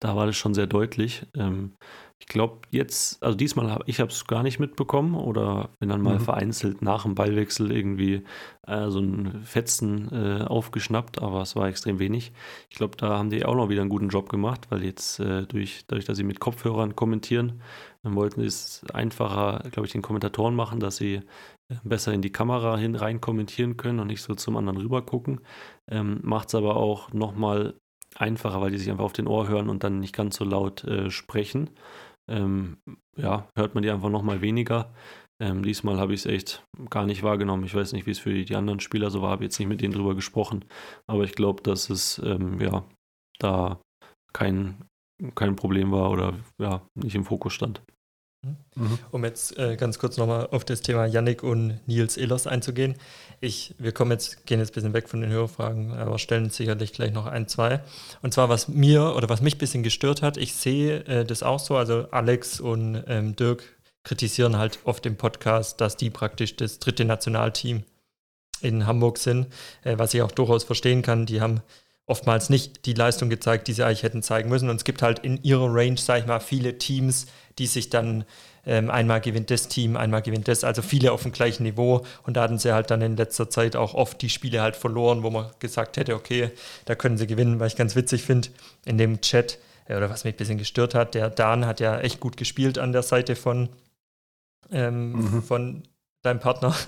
[0.00, 1.26] da war das schon sehr deutlich.
[1.34, 1.74] Ähm,
[2.18, 6.14] ich glaube, jetzt, also diesmal habe ich es gar nicht mitbekommen oder wenn dann mal
[6.14, 6.20] mhm.
[6.20, 8.22] vereinzelt nach dem Ballwechsel irgendwie
[8.66, 12.32] äh, so ein Fetzen äh, aufgeschnappt, aber es war extrem wenig.
[12.70, 15.42] Ich glaube, da haben die auch noch wieder einen guten Job gemacht, weil jetzt äh,
[15.46, 17.60] durch, dadurch, dass sie mit Kopfhörern kommentieren,
[18.02, 21.16] dann wollten sie es einfacher, glaube ich, den Kommentatoren machen, dass sie
[21.68, 25.02] äh, besser in die Kamera hin rein kommentieren können und nicht so zum anderen rüber
[25.02, 25.40] gucken.
[25.86, 27.74] Ähm, Macht es aber auch nochmal
[28.14, 30.84] einfacher, weil die sich einfach auf den Ohr hören und dann nicht ganz so laut
[30.84, 31.70] äh, sprechen.
[32.28, 32.78] Ähm,
[33.16, 34.92] ja, hört man die einfach nochmal weniger.
[35.40, 37.64] Ähm, diesmal habe ich es echt gar nicht wahrgenommen.
[37.64, 39.80] Ich weiß nicht, wie es für die anderen Spieler so war, habe jetzt nicht mit
[39.80, 40.64] denen drüber gesprochen.
[41.06, 42.84] Aber ich glaube, dass es ähm, ja
[43.38, 43.80] da
[44.32, 44.76] kein,
[45.34, 47.82] kein Problem war oder ja nicht im Fokus stand.
[48.74, 48.98] Mhm.
[49.10, 52.94] Um jetzt äh, ganz kurz nochmal auf das Thema Yannick und Nils Ehlers einzugehen.
[53.40, 56.92] Ich, wir kommen jetzt, gehen jetzt ein bisschen weg von den Hörfragen, aber stellen sicherlich
[56.92, 57.80] gleich noch ein, zwei.
[58.22, 61.42] Und zwar, was mir oder was mich ein bisschen gestört hat, ich sehe äh, das
[61.42, 63.62] auch so, also Alex und ähm, Dirk
[64.04, 67.82] kritisieren halt oft im Podcast, dass die praktisch das dritte Nationalteam
[68.60, 69.48] in Hamburg sind,
[69.82, 71.26] äh, was ich auch durchaus verstehen kann.
[71.26, 71.60] Die haben
[72.06, 74.70] oftmals nicht die Leistung gezeigt, die sie eigentlich hätten zeigen müssen.
[74.70, 77.26] Und es gibt halt in ihrer Range, sage ich mal, viele Teams,
[77.58, 78.24] die sich dann
[78.64, 82.04] ähm, einmal gewinnt das Team, einmal gewinnt das, also viele auf dem gleichen Niveau.
[82.24, 85.22] Und da hatten sie halt dann in letzter Zeit auch oft die Spiele halt verloren,
[85.22, 86.50] wo man gesagt hätte, okay,
[86.84, 88.48] da können sie gewinnen, weil ich ganz witzig finde,
[88.84, 91.98] in dem Chat, äh, oder was mich ein bisschen gestört hat, der Dan hat ja
[91.98, 93.68] echt gut gespielt an der Seite von,
[94.70, 95.42] ähm, mhm.
[95.42, 95.82] von
[96.22, 96.74] deinem Partner.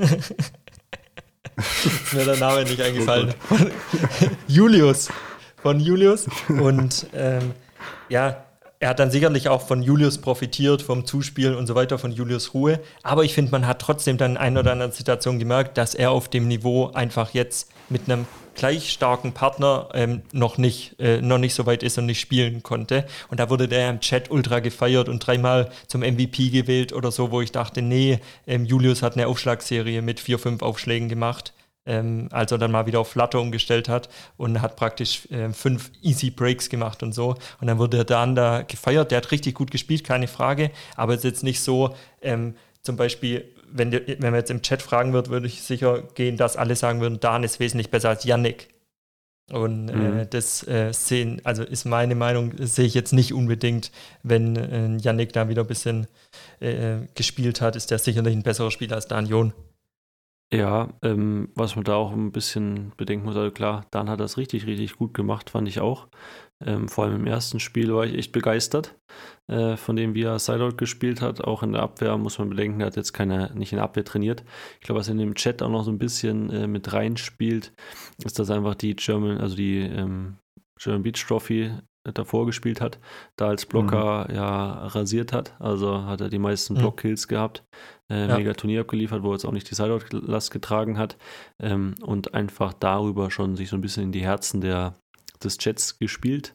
[1.57, 3.34] ist mir der Name nicht eingefallen.
[4.47, 5.09] Julius.
[5.62, 6.26] Von Julius.
[6.49, 7.53] Und ähm,
[8.09, 8.45] ja,
[8.80, 12.54] er hat dann sicherlich auch von Julius profitiert, vom Zuspielen und so weiter, von Julius
[12.54, 12.80] Ruhe.
[13.02, 16.12] Aber ich finde, man hat trotzdem dann in einer oder anderen Situation gemerkt, dass er
[16.12, 21.38] auf dem Niveau einfach jetzt mit einem gleich starken Partner ähm, noch, nicht, äh, noch
[21.38, 23.06] nicht so weit ist und nicht spielen konnte.
[23.30, 27.30] Und da wurde der im Chat ultra gefeiert und dreimal zum MVP gewählt oder so,
[27.30, 31.52] wo ich dachte, nee, ähm, Julius hat eine Aufschlagserie mit vier, fünf Aufschlägen gemacht
[31.89, 35.91] ähm, als er dann mal wieder auf Flutter umgestellt hat und hat praktisch äh, fünf
[36.03, 37.34] Easy Breaks gemacht und so.
[37.61, 39.11] Und dann wurde er dann da gefeiert.
[39.11, 40.70] Der hat richtig gut gespielt, keine Frage.
[40.97, 44.62] Aber es ist jetzt nicht so, ähm, zum Beispiel, wenn, die, wenn man jetzt im
[44.62, 48.11] Chat fragen wird, würde ich sicher gehen, dass alle sagen würden, Dan ist wesentlich besser
[48.11, 48.68] als Yannick.
[49.51, 50.18] Und äh, mhm.
[50.18, 53.91] äh, das äh, sehen, also ist meine Meinung, sehe ich jetzt nicht unbedingt,
[54.22, 56.07] wenn äh, Yannick da wieder ein bisschen
[56.61, 59.55] äh, gespielt hat, ist der sicherlich ein besserer Spieler als Dan John.
[60.51, 64.38] Ja, ähm, was man da auch ein bisschen bedenken muss, also klar, Dan hat das
[64.38, 66.09] richtig, richtig gut gemacht, fand ich auch.
[66.64, 68.99] Ähm, vor allem im ersten Spiel war ich echt begeistert
[69.46, 71.42] äh, von dem, wie er Sideout gespielt hat.
[71.42, 74.05] Auch in der Abwehr muss man bedenken, er hat jetzt keine, nicht in der Abwehr
[74.05, 74.42] trainiert.
[74.80, 77.74] Ich glaube, was in dem Chat auch noch so ein bisschen äh, mit reinspielt,
[78.24, 80.38] ist, dass einfach die German, also die ähm,
[80.80, 81.72] German Beach Trophy
[82.14, 82.99] davor gespielt hat,
[83.36, 84.34] da als Blocker mhm.
[84.34, 85.55] ja rasiert hat.
[85.61, 86.78] Also hat er die meisten mhm.
[86.78, 87.64] Blockkills gehabt,
[88.11, 88.36] äh, ja.
[88.36, 91.16] mega Turnier abgeliefert, wo er jetzt auch nicht die Sideout-Last getragen hat
[91.61, 94.94] ähm, und einfach darüber schon sich so ein bisschen in die Herzen der,
[95.42, 96.54] des Chats gespielt.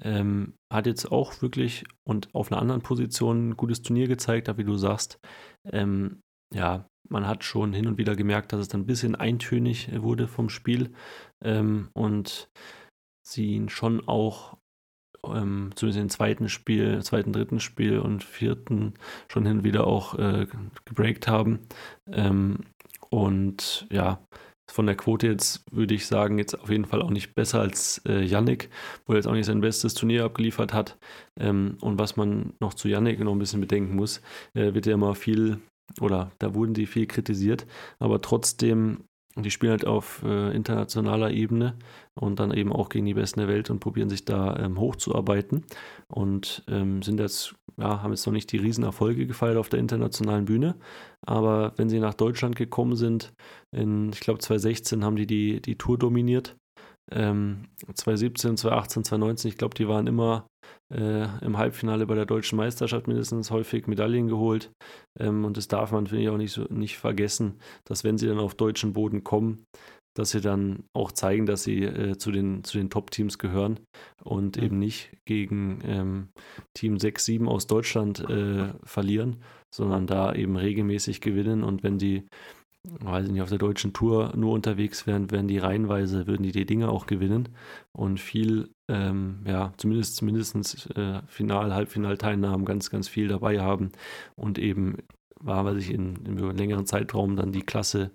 [0.00, 4.58] Ähm, hat jetzt auch wirklich und auf einer anderen Position ein gutes Turnier gezeigt, aber
[4.58, 5.20] wie du sagst,
[5.70, 6.20] ähm,
[6.52, 10.26] ja, man hat schon hin und wieder gemerkt, dass es dann ein bisschen eintönig wurde
[10.26, 10.92] vom Spiel
[11.44, 12.48] ähm, und
[13.26, 14.56] sie ihn schon auch
[15.32, 18.94] ähm, zumindest im zweiten Spiel, zweiten, dritten Spiel und vierten
[19.28, 20.46] schon hin und wieder auch äh,
[20.84, 21.60] gebreakt haben.
[22.10, 22.60] Ähm,
[23.10, 24.18] und ja,
[24.70, 28.00] von der Quote jetzt würde ich sagen, jetzt auf jeden Fall auch nicht besser als
[28.06, 28.70] äh, Yannick,
[29.06, 30.98] wo er jetzt auch nicht sein bestes Turnier abgeliefert hat.
[31.38, 34.20] Ähm, und was man noch zu Yannick noch ein bisschen bedenken muss,
[34.54, 35.60] äh, wird ja immer viel,
[36.00, 37.66] oder da wurden die viel kritisiert,
[37.98, 39.04] aber trotzdem
[39.36, 41.76] die spielen halt auf äh, internationaler Ebene
[42.14, 45.64] und dann eben auch gegen die Besten der Welt und probieren sich da ähm, hochzuarbeiten
[46.08, 50.44] und ähm, sind jetzt, ja, haben jetzt noch nicht die Riesenerfolge gefeiert auf der internationalen
[50.44, 50.76] Bühne.
[51.26, 53.32] Aber wenn sie nach Deutschland gekommen sind,
[53.72, 56.56] in, ich glaube 2016 haben die, die die Tour dominiert.
[57.10, 60.46] Ähm, 2017, 2018, 2019, ich glaube, die waren immer
[60.92, 64.72] äh, im Halbfinale bei der deutschen Meisterschaft mindestens häufig Medaillen geholt.
[65.18, 68.26] Ähm, und das darf man, finde ich, auch nicht, so, nicht vergessen, dass wenn sie
[68.26, 69.66] dann auf deutschen Boden kommen,
[70.14, 73.80] dass sie dann auch zeigen, dass sie äh, zu den, zu den Top-Teams gehören
[74.22, 74.62] und mhm.
[74.62, 76.28] eben nicht gegen ähm,
[76.74, 79.42] Team 6, 7 aus Deutschland äh, verlieren,
[79.74, 81.64] sondern da eben regelmäßig gewinnen.
[81.64, 82.26] Und wenn die
[82.84, 86.52] weiß ich nicht, auf der deutschen Tour nur unterwegs wären, wären die reihenweise, würden die
[86.52, 87.48] die Dinge auch gewinnen
[87.92, 93.92] und viel, ähm, ja, zumindest mindestens äh, Final-, Halbfinalteilnahmen ganz, ganz viel dabei haben
[94.36, 94.98] und eben
[95.40, 98.12] wahrscheinlich in, in einem längeren Zeitraum dann die Klasse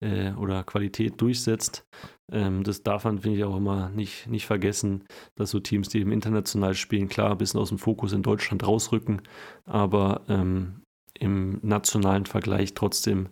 [0.00, 1.84] äh, oder Qualität durchsetzt.
[2.32, 5.04] Ähm, das darf man, finde ich, auch immer nicht, nicht vergessen,
[5.34, 8.66] dass so Teams, die im international spielen, klar ein bisschen aus dem Fokus in Deutschland
[8.66, 9.22] rausrücken,
[9.64, 10.82] aber ähm,
[11.18, 13.28] im nationalen Vergleich trotzdem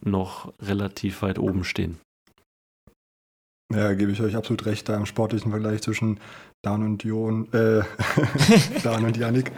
[0.00, 1.98] noch relativ weit oben stehen.
[3.72, 6.18] Ja, gebe ich euch absolut recht, da im sportlichen Vergleich zwischen
[6.62, 7.82] Dan und Jon, äh,
[8.82, 9.52] Dan und Yannick.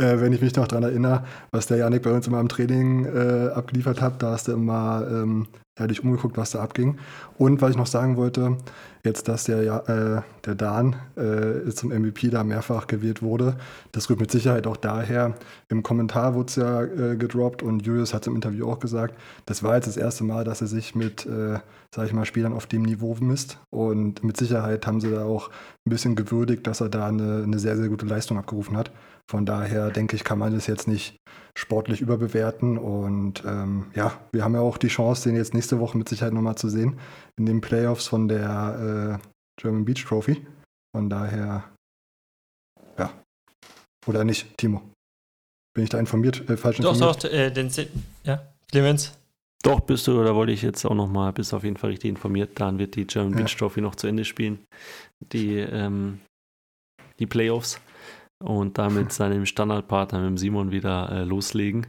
[0.00, 3.04] Äh, wenn ich mich noch daran erinnere, was der Janik bei uns immer im Training
[3.04, 5.46] äh, abgeliefert hat, da hast du immer ähm,
[5.78, 6.98] ehrlich umgeguckt, was da abging.
[7.38, 8.56] Und was ich noch sagen wollte,
[9.04, 13.56] jetzt, dass der, äh, der Dan äh, zum MVP da mehrfach gewählt wurde,
[13.92, 15.34] das rührt mit Sicherheit auch daher.
[15.68, 19.14] Im Kommentar wurde es ja äh, gedroppt und Julius hat es im Interview auch gesagt,
[19.46, 21.58] das war jetzt das erste Mal, dass er sich mit, äh,
[21.94, 23.58] sag ich mal, Spielern auf dem Niveau misst.
[23.70, 25.48] Und mit Sicherheit haben sie da auch
[25.86, 28.90] ein bisschen gewürdigt, dass er da eine, eine sehr, sehr gute Leistung abgerufen hat.
[29.30, 31.16] Von daher denke ich, kann man das jetzt nicht
[31.56, 32.76] sportlich überbewerten.
[32.76, 36.32] Und ähm, ja, wir haben ja auch die Chance, den jetzt nächste Woche mit Sicherheit
[36.32, 36.98] nochmal zu sehen
[37.38, 40.44] in den Playoffs von der äh, German Beach Trophy.
[40.92, 41.62] Von daher,
[42.98, 43.12] ja.
[44.08, 44.82] Oder nicht, Timo?
[45.74, 46.50] Bin ich da informiert?
[46.50, 47.22] Äh, falsch doch, informiert?
[47.22, 47.70] Doch, äh, den,
[48.24, 49.16] ja, Clemens.
[49.62, 52.58] Doch, bist du, oder wollte ich jetzt auch nochmal, bist auf jeden Fall richtig informiert.
[52.58, 53.44] Dann wird die German ja.
[53.44, 54.58] Beach Trophy noch zu Ende spielen.
[55.20, 56.18] Die, ähm,
[57.20, 57.78] die Playoffs
[58.42, 61.86] und damit seinem Standardpartner mit Simon wieder äh, loslegen.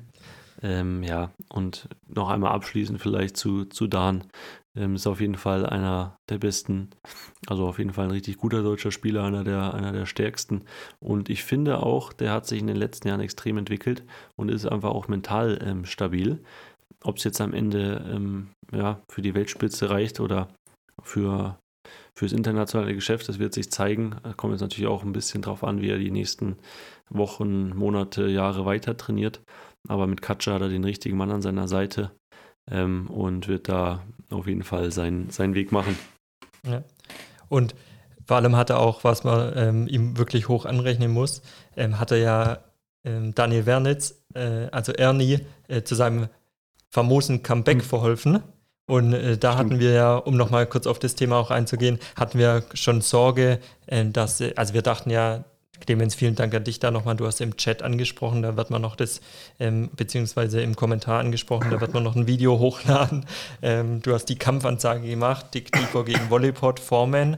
[0.64, 4.26] Ähm, ja, und noch einmal abschließend vielleicht zu, zu Dan.
[4.76, 6.92] Ähm, ist auf jeden Fall einer der besten,
[7.48, 10.64] also auf jeden Fall ein richtig guter deutscher Spieler, einer der, einer der stärksten.
[11.00, 14.04] Und ich finde auch, der hat sich in den letzten Jahren extrem entwickelt
[14.38, 16.42] und ist einfach auch mental ähm, stabil.
[17.04, 20.48] Ob es jetzt am Ende ähm, ja, für die Weltspitze reicht oder
[21.02, 21.58] für
[22.22, 23.28] fürs internationale Geschäft.
[23.30, 24.16] Das wird sich zeigen.
[24.22, 26.58] Da kommt jetzt natürlich auch ein bisschen drauf an, wie er die nächsten
[27.10, 29.42] Wochen, Monate, Jahre weiter trainiert.
[29.88, 32.12] Aber mit Katscha hat er den richtigen Mann an seiner Seite
[32.70, 35.98] ähm, und wird da auf jeden Fall sein, seinen Weg machen.
[36.64, 36.84] Ja.
[37.50, 37.74] Und
[38.28, 41.42] vor allem hat er auch, was man ähm, ihm wirklich hoch anrechnen muss,
[41.76, 42.58] ähm, hat er ja
[43.04, 46.28] ähm, Daniel Wernitz, äh, also Ernie, äh, zu seinem
[46.92, 47.82] famosen Comeback mhm.
[47.82, 48.44] verholfen.
[48.88, 52.38] Und äh, da hatten wir ja, um nochmal kurz auf das Thema auch einzugehen, hatten
[52.38, 55.46] wir schon Sorge, äh, dass, äh, also wir dachten ja,
[55.82, 57.16] Clemens, vielen Dank an dich da nochmal.
[57.16, 59.20] Du hast im Chat angesprochen, da wird man noch das,
[59.60, 63.26] ähm, beziehungsweise im Kommentar angesprochen, da wird man noch ein Video hochladen.
[63.64, 67.38] Ähm, du hast die Kampfansage gemacht, Dick Dieper gegen Volleybot, Foreman.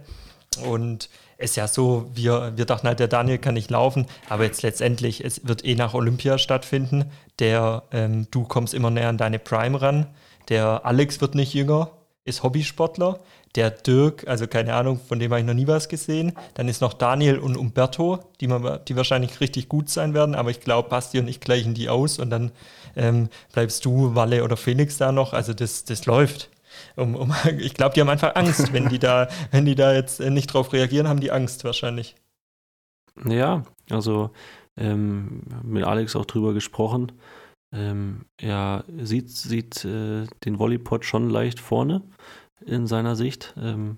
[0.65, 4.43] Und es ist ja so, wir, wir dachten halt, der Daniel kann nicht laufen, aber
[4.43, 7.11] jetzt letztendlich, es wird eh nach Olympia stattfinden.
[7.39, 10.07] Der, ähm, du kommst immer näher an deine Prime ran.
[10.49, 11.91] Der Alex wird nicht jünger,
[12.25, 13.19] ist Hobbysportler.
[13.55, 16.33] Der Dirk, also keine Ahnung, von dem habe ich noch nie was gesehen.
[16.55, 20.49] Dann ist noch Daniel und Umberto, die, man, die wahrscheinlich richtig gut sein werden, aber
[20.49, 22.51] ich glaube, Basti und ich gleichen die aus und dann
[22.95, 25.33] ähm, bleibst du, Walle oder Felix da noch.
[25.33, 26.49] Also das, das läuft.
[26.95, 30.19] Um, um, ich glaube, die haben einfach Angst, wenn die da, wenn die da jetzt
[30.19, 32.15] nicht drauf reagieren, haben die Angst wahrscheinlich.
[33.25, 34.31] Ja, also
[34.77, 37.11] ähm, mit Alex auch drüber gesprochen.
[37.73, 42.03] Ähm, er sieht, sieht äh, den Volleypod schon leicht vorne
[42.65, 43.53] in seiner Sicht.
[43.57, 43.97] Ähm,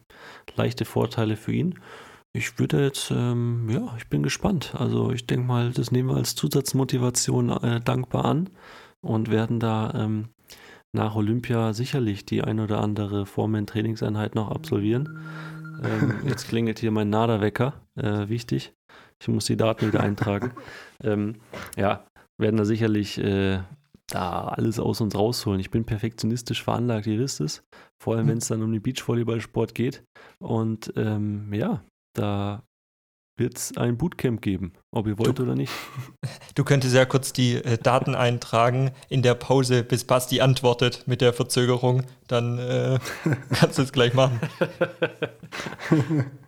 [0.55, 1.80] leichte Vorteile für ihn.
[2.34, 4.73] Ich würde jetzt, ähm, ja, ich bin gespannt.
[4.78, 8.49] Also ich denke mal, das nehmen wir als Zusatzmotivation äh, dankbar an
[9.01, 10.30] und werden da ähm,
[10.91, 15.19] nach Olympia sicherlich die ein oder andere Formen-Trainingseinheit noch absolvieren.
[15.84, 18.73] Ähm, jetzt klingelt hier mein NADA-Wecker, äh, wichtig.
[19.21, 20.51] Ich muss die Daten wieder eintragen.
[21.03, 21.36] Ähm,
[21.76, 22.05] ja,
[22.38, 23.59] werden da sicherlich äh,
[24.07, 25.59] da alles aus uns rausholen.
[25.59, 27.63] Ich bin perfektionistisch veranlagt, ihr wisst es.
[28.01, 28.29] Vor allem, mhm.
[28.29, 30.03] wenn es dann um den Beachvolleyballsport geht.
[30.39, 31.83] Und ähm, ja,
[32.13, 32.63] da
[33.38, 35.73] wird es ein Bootcamp geben, ob ihr wollt du, oder nicht.
[36.55, 41.19] Du könntest ja kurz die äh, Daten eintragen in der Pause, bis Basti antwortet mit
[41.19, 42.03] der Verzögerung.
[42.27, 42.99] Dann äh,
[43.53, 44.39] kannst du es gleich machen.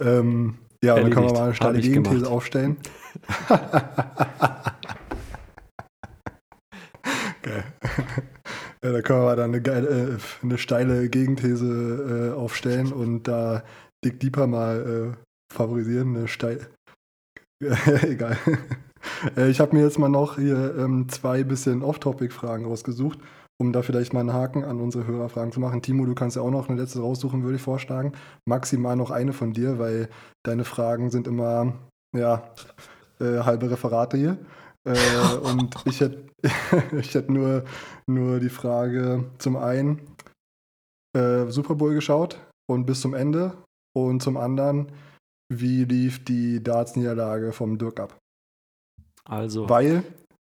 [0.00, 2.32] ähm, ja, dann kann man mal eine steile Gegenthese gemacht.
[2.32, 2.76] aufstellen.
[7.42, 7.64] Geil.
[8.84, 13.64] Ja, da können wir dann eine, geile, äh, eine steile Gegenthese äh, aufstellen und da
[14.04, 16.16] Dick Deeper mal äh, favorisieren.
[16.16, 16.68] Eine steil.
[18.02, 18.36] Egal.
[19.36, 23.18] Äh, ich habe mir jetzt mal noch hier ähm, zwei bisschen Off-Topic-Fragen rausgesucht
[23.58, 25.82] um da vielleicht mal einen Haken an unsere Hörerfragen zu machen.
[25.82, 28.12] Timo, du kannst ja auch noch eine letzte raussuchen, würde ich vorschlagen.
[28.46, 30.08] Maximal noch eine von dir, weil
[30.44, 31.74] deine Fragen sind immer,
[32.14, 32.50] ja,
[33.20, 34.38] äh, halbe Referate hier.
[34.84, 36.26] Äh, und ich hätte
[36.98, 37.64] ich hätt nur,
[38.06, 40.00] nur die Frage zum einen
[41.16, 42.38] äh, Super Bowl geschaut
[42.68, 43.56] und bis zum Ende.
[43.94, 44.92] Und zum anderen,
[45.50, 48.18] wie lief die Darts-Niederlage vom Dirk ab?
[49.24, 49.68] Also.
[49.68, 50.04] Weil,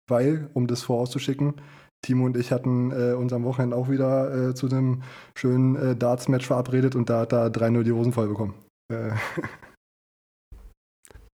[0.09, 1.53] weil, um das vorauszuschicken,
[2.01, 5.03] Timo und ich hatten äh, uns am Wochenende auch wieder äh, zu einem
[5.35, 8.53] schönen äh, Darts-Match verabredet und da hat er 3-0 die Hosen voll bekommen.
[8.91, 9.11] Äh.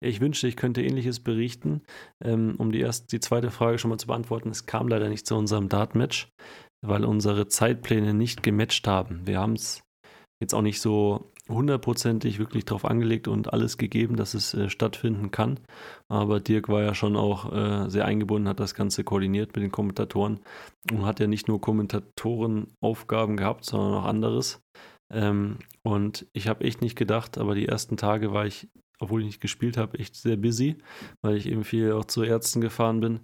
[0.04, 1.82] Ich wünschte, ich könnte ähnliches berichten.
[2.24, 5.26] Ähm, um die, erste, die zweite Frage schon mal zu beantworten, es kam leider nicht
[5.26, 6.30] zu unserem Dart-Match,
[6.86, 9.26] weil unsere Zeitpläne nicht gematcht haben.
[9.26, 9.82] Wir haben es
[10.40, 15.32] jetzt auch nicht so hundertprozentig wirklich darauf angelegt und alles gegeben, dass es äh, stattfinden
[15.32, 15.60] kann.
[16.08, 19.72] Aber Dirk war ja schon auch äh, sehr eingebunden, hat das Ganze koordiniert mit den
[19.72, 20.40] Kommentatoren
[20.92, 24.62] und hat ja nicht nur Kommentatorenaufgaben gehabt, sondern auch anderes.
[25.12, 28.68] Ähm, und ich habe echt nicht gedacht, aber die ersten Tage war ich,
[29.00, 30.78] obwohl ich nicht gespielt habe, echt sehr busy,
[31.22, 33.20] weil ich eben viel auch zu Ärzten gefahren bin.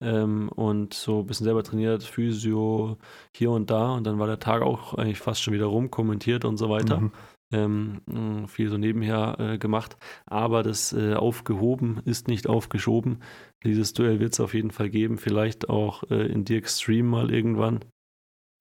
[0.00, 2.98] Ähm, und so ein bisschen selber trainiert, Physio
[3.34, 3.94] hier und da.
[3.94, 7.00] Und dann war der Tag auch eigentlich fast schon wieder rum, kommentiert und so weiter.
[7.00, 7.12] Mhm
[7.52, 9.96] ähm, viel so nebenher äh, gemacht.
[10.26, 13.22] Aber das äh, aufgehoben ist nicht aufgeschoben.
[13.64, 15.18] Dieses Duell wird es auf jeden Fall geben.
[15.18, 17.80] Vielleicht auch äh, in Dirks Stream mal irgendwann.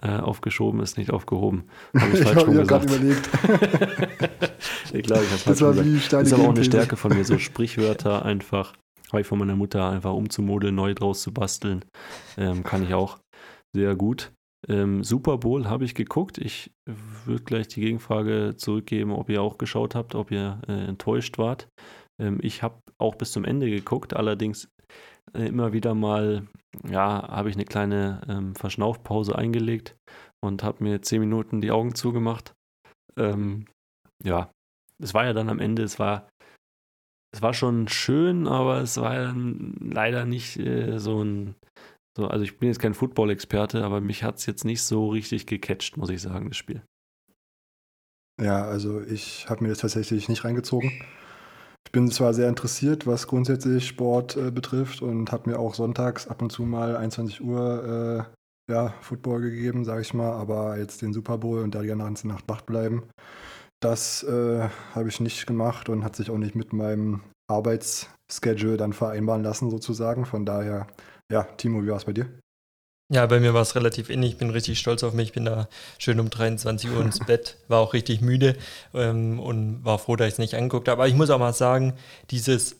[0.01, 1.63] Äh, aufgeschoben ist nicht aufgehoben.
[1.95, 3.29] Habe ich, ich falsch rum gerade überlegt.
[4.93, 7.23] ich glaube, ich habe falsch war wie Das ist aber auch eine Stärke von mir,
[7.23, 8.73] so Sprichwörter einfach.
[9.11, 11.85] Habe ich von meiner Mutter einfach umzumodeln, neu draus zu basteln.
[12.35, 13.19] Ähm, kann ich auch
[13.73, 14.33] sehr gut.
[14.69, 16.37] Ähm, Super Bowl habe ich geguckt.
[16.37, 16.71] Ich
[17.25, 21.67] würde gleich die Gegenfrage zurückgeben, ob ihr auch geschaut habt, ob ihr äh, enttäuscht wart.
[22.21, 24.69] Ähm, ich habe auch bis zum Ende geguckt, allerdings
[25.33, 26.47] äh, immer wieder mal,
[26.87, 29.95] ja, habe ich eine kleine ähm, Verschnaufpause eingelegt
[30.43, 32.53] und habe mir zehn Minuten die Augen zugemacht.
[33.17, 33.65] Ähm,
[34.23, 34.51] ja,
[35.01, 36.27] es war ja dann am Ende, es war
[37.33, 41.55] es war schon schön, aber es war dann leider nicht äh, so ein
[42.15, 45.47] so, also ich bin jetzt kein Football-Experte, aber mich hat es jetzt nicht so richtig
[45.47, 46.83] gecatcht, muss ich sagen, das Spiel.
[48.41, 50.91] Ja, also ich habe mir das tatsächlich nicht reingezogen.
[51.85, 56.27] Ich bin zwar sehr interessiert, was grundsätzlich Sport äh, betrifft und habe mir auch sonntags
[56.27, 58.27] ab und zu mal 21 Uhr
[58.69, 61.87] äh, ja, Football gegeben, sage ich mal, aber jetzt den Super Bowl und da die
[61.89, 63.03] ganze Nacht wach bleiben,
[63.81, 68.93] das äh, habe ich nicht gemacht und hat sich auch nicht mit meinem Arbeitsschedule dann
[68.93, 70.25] vereinbaren lassen sozusagen.
[70.25, 70.87] Von daher
[71.31, 72.29] ja, Timo, wie war es bei dir?
[73.13, 74.31] Ja, bei mir war es relativ ähnlich.
[74.31, 75.27] Ich bin richtig stolz auf mich.
[75.29, 75.67] Ich bin da
[75.99, 78.55] schön um 23 Uhr ins Bett, war auch richtig müde
[78.93, 81.01] ähm, und war froh, dass ich es nicht angeguckt habe.
[81.01, 81.93] Aber ich muss auch mal sagen,
[82.31, 82.77] dieses,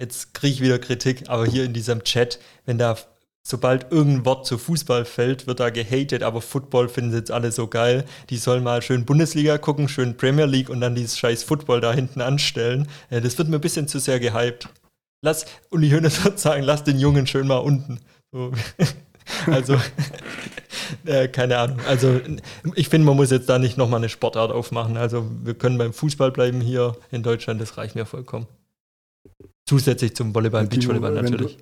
[0.00, 2.96] jetzt kriege ich wieder Kritik, aber hier in diesem Chat, wenn da
[3.46, 7.52] sobald irgendein Wort zu Fußball fällt, wird da gehatet, aber Football finden sie jetzt alle
[7.52, 8.04] so geil.
[8.30, 11.92] Die sollen mal schön Bundesliga gucken, schön Premier League und dann dieses scheiß Football da
[11.92, 12.88] hinten anstellen.
[13.10, 14.68] Äh, das wird mir ein bisschen zu sehr gehypt
[15.24, 17.98] lass, Uli Hoeneß wird sagen, lass den Jungen schön mal unten.
[18.30, 18.52] So.
[19.46, 19.76] also,
[21.04, 21.78] äh, keine Ahnung.
[21.88, 22.20] Also,
[22.74, 24.96] ich finde, man muss jetzt da nicht nochmal eine Sportart aufmachen.
[24.96, 28.46] Also, wir können beim Fußball bleiben hier in Deutschland, das reicht mir vollkommen.
[29.66, 31.58] Zusätzlich zum Volleyball, Beachvolleyball natürlich.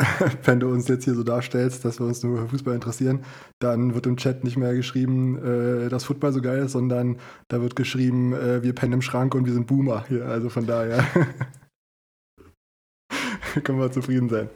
[0.44, 3.24] wenn du uns jetzt hier so darstellst, dass wir uns nur für Fußball interessieren,
[3.58, 7.16] dann wird im Chat nicht mehr geschrieben, äh, dass Fußball so geil ist, sondern
[7.48, 10.26] da wird geschrieben, äh, wir pennen im Schrank und wir sind Boomer hier.
[10.26, 11.04] Also von daher.
[13.64, 14.48] können wir zufrieden sein.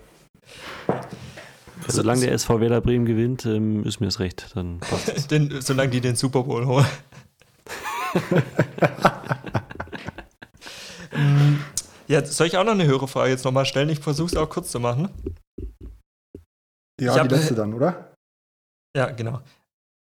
[1.89, 4.51] Solange der SV Werder Bremen gewinnt, ähm, ist mir das recht.
[4.55, 6.87] Dann passt den, solange die den Super Bowl holen.
[12.09, 13.89] ja, soll ich auch noch eine höhere Frage jetzt nochmal stellen?
[13.89, 15.09] Ich versuche es auch kurz zu machen.
[17.01, 18.15] Ja, hab, die letzte dann, oder?
[18.97, 19.41] Ja, genau.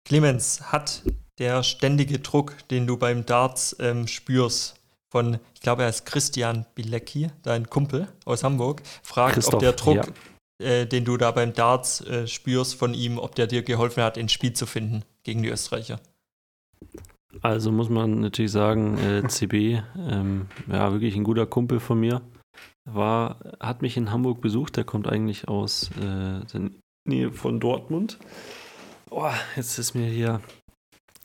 [0.07, 1.03] Clemens, hat
[1.39, 4.80] der ständige Druck, den du beim Darts ähm, spürst,
[5.11, 9.73] von, ich glaube, er ist Christian Bilecki, dein Kumpel aus Hamburg, fragt, Christoph, ob der
[9.73, 10.13] Druck,
[10.61, 10.65] ja.
[10.65, 14.15] äh, den du da beim Darts äh, spürst von ihm, ob der dir geholfen hat,
[14.15, 15.99] ins Spiel zu finden gegen die Österreicher.
[17.41, 22.21] Also muss man natürlich sagen, äh, CB, ähm, ja, wirklich ein guter Kumpel von mir,
[22.85, 26.71] war, hat mich in Hamburg besucht, der kommt eigentlich aus äh, der
[27.05, 28.17] Nähe von Dortmund.
[29.09, 30.39] Oh, jetzt ist mir hier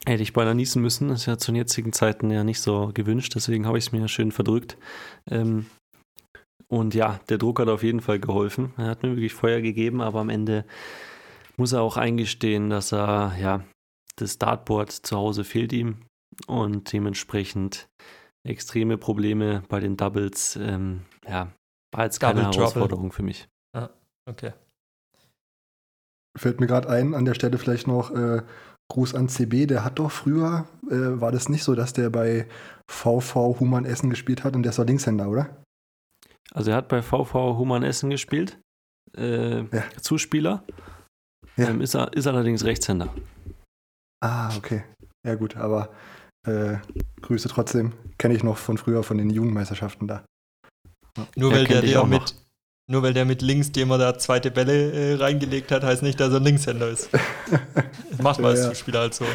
[0.08, 1.08] Hätte ich beinahe niesen müssen.
[1.08, 3.92] Das ist ja zu den jetzigen Zeiten ja nicht so gewünscht, deswegen habe ich es
[3.92, 4.78] mir schön verdrückt.
[5.28, 5.66] Ähm,
[6.68, 8.72] und ja, der Druck hat auf jeden Fall geholfen.
[8.76, 10.64] Er hat mir wirklich Feuer gegeben, aber am Ende
[11.56, 13.64] muss er auch eingestehen, dass er, ja,
[14.16, 16.06] das Dartboard zu Hause fehlt ihm
[16.46, 17.88] und dementsprechend
[18.46, 20.56] extreme Probleme bei den Doubles.
[20.56, 21.52] Ähm, ja,
[21.92, 23.16] war jetzt keine Double Herausforderung Trouble.
[23.16, 23.48] für mich.
[23.76, 23.90] Ah,
[24.28, 24.52] okay.
[26.38, 28.42] Fällt mir gerade ein, an der Stelle vielleicht noch, äh,
[28.88, 32.46] Gruß an CB, der hat doch früher, äh, war das nicht so, dass der bei
[32.88, 35.62] VV Human Essen gespielt hat und der ist doch Linkshänder, oder?
[36.52, 38.58] Also er hat bei VV Human Essen gespielt,
[39.16, 39.84] äh, ja.
[40.00, 40.62] Zuspieler,
[41.56, 41.68] ja.
[41.68, 43.12] Ähm, ist, er, ist allerdings Rechtshänder.
[44.22, 44.84] Ah, okay.
[45.26, 45.90] Ja gut, aber
[46.46, 46.76] äh,
[47.22, 50.24] Grüße trotzdem, kenne ich noch von früher von den Jugendmeisterschaften da.
[51.34, 52.34] Nur weil der dir mit,
[52.88, 56.20] Nur weil der mit links, dem er da zweite Bälle äh, reingelegt hat, heißt nicht,
[56.20, 57.10] dass er ein Linkshänder ist.
[58.22, 59.24] Macht man ja, als Zuspieler halt so.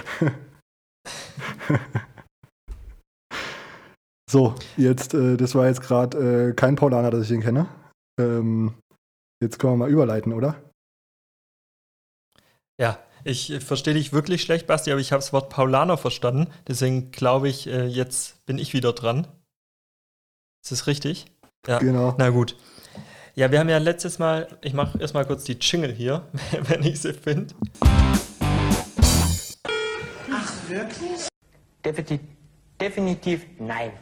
[4.31, 7.67] So, jetzt, äh, das war jetzt gerade äh, kein Paulaner, dass ich ihn kenne.
[8.17, 8.75] Ähm,
[9.43, 10.55] jetzt können wir mal überleiten, oder?
[12.79, 16.49] Ja, ich verstehe dich wirklich schlecht, Basti, aber ich habe das Wort Paulaner verstanden.
[16.65, 19.27] Deswegen glaube ich, äh, jetzt bin ich wieder dran.
[20.63, 21.25] Ist das richtig?
[21.67, 21.79] Ja.
[21.79, 22.15] Genau.
[22.17, 22.55] Na gut.
[23.33, 26.27] Ja, wir haben ja letztes Mal, ich mache erstmal kurz die Jingle hier,
[26.63, 27.53] wenn ich sie finde.
[30.29, 31.27] Ach, wirklich?
[31.85, 32.19] Definitiv,
[32.79, 33.93] definitiv nein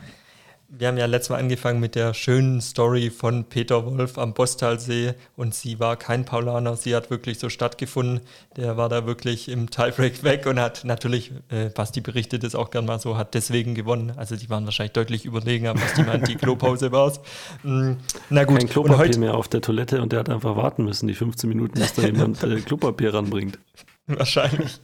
[0.72, 5.16] wir haben ja letztes Mal angefangen mit der schönen Story von Peter Wolf am Bostalsee
[5.36, 8.22] und sie war kein Paulaner, sie hat wirklich so stattgefunden.
[8.56, 12.70] Der war da wirklich im Tiebreak weg und hat natürlich, äh, Basti berichtet es auch
[12.70, 14.14] gern mal so, hat deswegen gewonnen.
[14.16, 17.20] Also die waren wahrscheinlich deutlich überlegen, aber Basti meint, die Klopause war es.
[17.64, 17.94] Mm,
[18.30, 18.60] na gut.
[18.60, 21.50] Kein Klopapier heute, mehr auf der Toilette und der hat einfach warten müssen, die 15
[21.50, 23.60] Minuten, bis da jemand äh, Klopapier ranbringt.
[24.08, 24.80] Wahrscheinlich.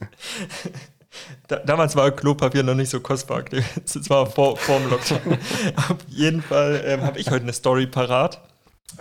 [1.48, 3.44] Da, damals war Klopapier noch nicht so kostbar.
[3.44, 5.38] Das war vor, vor dem Lockdown.
[5.76, 8.40] Auf jeden Fall ähm, habe ich heute eine Story parat.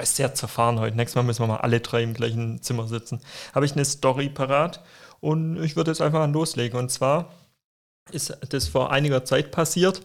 [0.02, 0.98] Ist sehr zerfahren heute.
[0.98, 3.22] Nächstes Mal müssen wir mal alle drei im gleichen Zimmer sitzen.
[3.54, 4.84] Habe ich eine Story parat
[5.22, 6.78] und ich würde jetzt einfach loslegen.
[6.78, 7.32] Und zwar
[8.12, 10.02] ist das vor einiger Zeit passiert.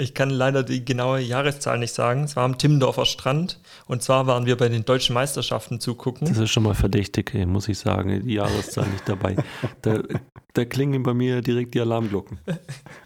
[0.00, 2.24] Ich kann leider die genaue Jahreszahl nicht sagen.
[2.24, 3.60] Es war am Timmendorfer Strand.
[3.86, 6.26] Und zwar waren wir bei den deutschen Meisterschaften zugucken.
[6.26, 8.22] Das ist schon mal verdächtig, muss ich sagen.
[8.24, 9.36] Die Jahreszahl nicht dabei.
[9.82, 10.02] Da,
[10.52, 12.38] da klingen bei mir direkt die Alarmglocken.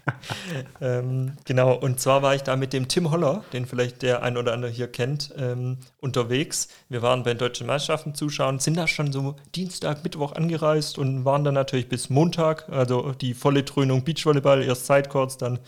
[0.81, 4.35] ähm, genau, und zwar war ich da mit dem Tim Holler, den vielleicht der ein
[4.35, 6.69] oder andere hier kennt, ähm, unterwegs.
[6.89, 11.23] Wir waren bei den deutschen Meisterschaften zuschauen, sind da schon so Dienstag, Mittwoch angereist und
[11.23, 15.59] waren dann natürlich bis Montag, also die volle Dröhnung Beachvolleyball, erst Sidecourts, dann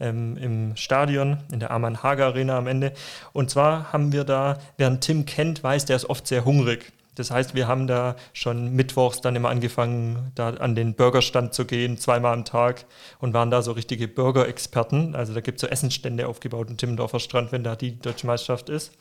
[0.00, 2.92] ähm, im Stadion, in der Aman Hager Arena am Ende.
[3.32, 6.92] Und zwar haben wir da, wer Tim kennt, weiß, der ist oft sehr hungrig.
[7.14, 11.66] Das heißt, wir haben da schon mittwochs dann immer angefangen, da an den Burgerstand zu
[11.66, 12.86] gehen, zweimal am Tag
[13.18, 15.14] und waren da so richtige Burger-Experten.
[15.14, 18.68] Also da gibt es so Essensstände aufgebaut im Timmendorfer Strand, wenn da die deutsche Meisterschaft
[18.68, 18.92] ist.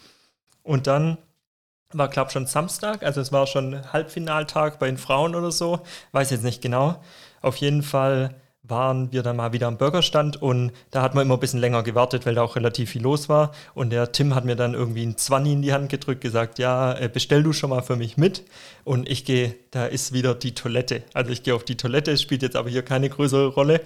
[0.63, 1.17] Und dann
[1.93, 5.79] war, glaube ich, schon Samstag, also es war schon Halbfinaltag bei den Frauen oder so,
[6.11, 7.01] weiß jetzt nicht genau.
[7.41, 8.35] Auf jeden Fall
[8.69, 11.83] waren wir dann mal wieder am Burgerstand und da hat man immer ein bisschen länger
[11.83, 13.51] gewartet, weil da auch relativ viel los war.
[13.73, 16.93] Und der Tim hat mir dann irgendwie ein Zwanni in die Hand gedrückt, gesagt, ja,
[16.93, 18.43] äh, bestell du schon mal für mich mit.
[18.83, 21.03] Und ich gehe, da ist wieder die Toilette.
[21.13, 23.81] Also ich gehe auf die Toilette, spielt jetzt aber hier keine größere Rolle.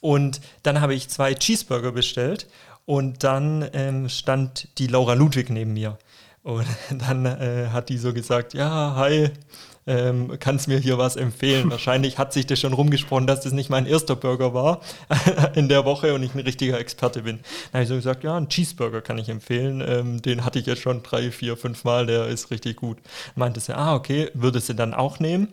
[0.00, 2.48] Und dann habe ich zwei Cheeseburger bestellt
[2.86, 5.98] und dann ähm, stand die Laura Ludwig neben mir.
[6.42, 9.30] Und dann äh, hat die so gesagt, ja, hi,
[9.86, 11.70] ähm, kannst mir hier was empfehlen.
[11.70, 14.80] Wahrscheinlich hat sich das schon rumgesprochen, dass das nicht mein erster Burger war
[15.54, 17.38] in der Woche und ich ein richtiger Experte bin.
[17.72, 19.82] Dann habe ich so gesagt, ja, einen Cheeseburger kann ich empfehlen.
[19.86, 22.98] Ähm, den hatte ich jetzt schon drei, vier, fünf Mal, der ist richtig gut.
[23.34, 25.48] Meinte sie, ah, okay, würdest du dann auch nehmen?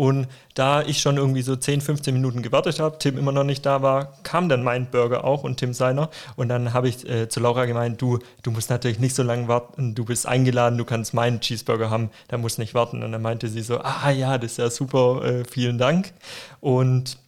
[0.00, 3.66] Und da ich schon irgendwie so 10, 15 Minuten gewartet habe, Tim immer noch nicht
[3.66, 6.08] da war, kam dann mein Burger auch und Tim seiner.
[6.36, 9.46] Und dann habe ich äh, zu Laura gemeint, du, du musst natürlich nicht so lange
[9.46, 13.02] warten, du bist eingeladen, du kannst meinen Cheeseburger haben, da musst nicht warten.
[13.02, 16.14] Und dann meinte sie so, ah ja, das ist ja super, äh, vielen Dank.
[16.60, 17.18] Und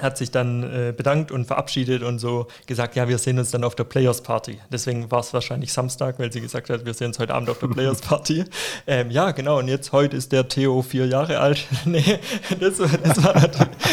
[0.00, 3.62] hat sich dann äh, bedankt und verabschiedet und so gesagt, ja, wir sehen uns dann
[3.62, 4.58] auf der Players Party.
[4.70, 7.58] Deswegen war es wahrscheinlich Samstag, weil sie gesagt hat, wir sehen uns heute Abend auf
[7.58, 8.44] der Players Party.
[8.86, 11.66] ähm, ja, genau, und jetzt heute ist der Theo vier Jahre alt.
[11.84, 12.18] nee,
[12.58, 13.50] das, das, war,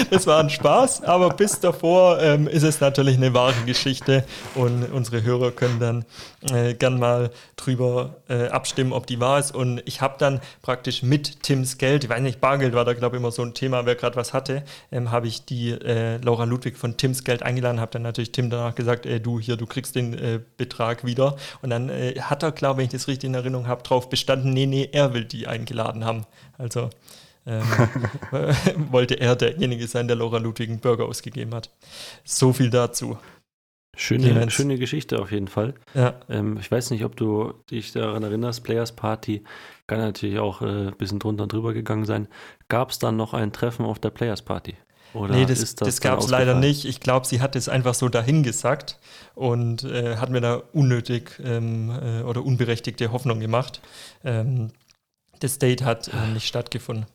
[0.09, 4.23] das war ein Spaß, aber bis davor ähm, ist es natürlich eine wahre Geschichte
[4.55, 6.05] und unsere Hörer können dann
[6.51, 9.53] äh, gern mal drüber äh, abstimmen, ob die wahr ist.
[9.53, 13.17] Und ich habe dann praktisch mit Tims Geld, ich weiß nicht, Bargeld war da glaube
[13.17, 16.43] ich immer so ein Thema, wer gerade was hatte, ähm, habe ich die äh, Laura
[16.43, 19.65] Ludwig von Tims Geld eingeladen, habe dann natürlich Tim danach gesagt, ey, du hier, du
[19.65, 21.35] kriegst den äh, Betrag wieder.
[21.61, 24.09] Und dann äh, hat er, glaube ich, wenn ich das richtig in Erinnerung habe, drauf
[24.09, 26.25] bestanden, nee, nee, er will die eingeladen haben.
[26.57, 26.89] Also
[27.45, 27.63] ähm,
[28.91, 31.71] wollte er derjenige sein, der Laura Ludwig einen Burger ausgegeben hat.
[32.23, 33.17] So viel dazu.
[33.97, 35.73] Schöne, schöne Geschichte auf jeden Fall.
[35.93, 36.13] Ja.
[36.29, 39.43] Ähm, ich weiß nicht, ob du dich daran erinnerst, Players Party
[39.87, 42.29] kann natürlich auch äh, ein bisschen drunter und drüber gegangen sein.
[42.69, 44.75] Gab es dann noch ein Treffen auf der Players Party?
[45.13, 46.85] Oder nee, das, das, das gab es leider nicht.
[46.85, 48.99] Ich glaube, sie hat es einfach so dahingesagt
[49.35, 53.81] und äh, hat mir da unnötig ähm, äh, oder unberechtigte Hoffnung gemacht.
[54.23, 54.71] Ähm,
[55.39, 57.05] das Date hat äh, nicht stattgefunden.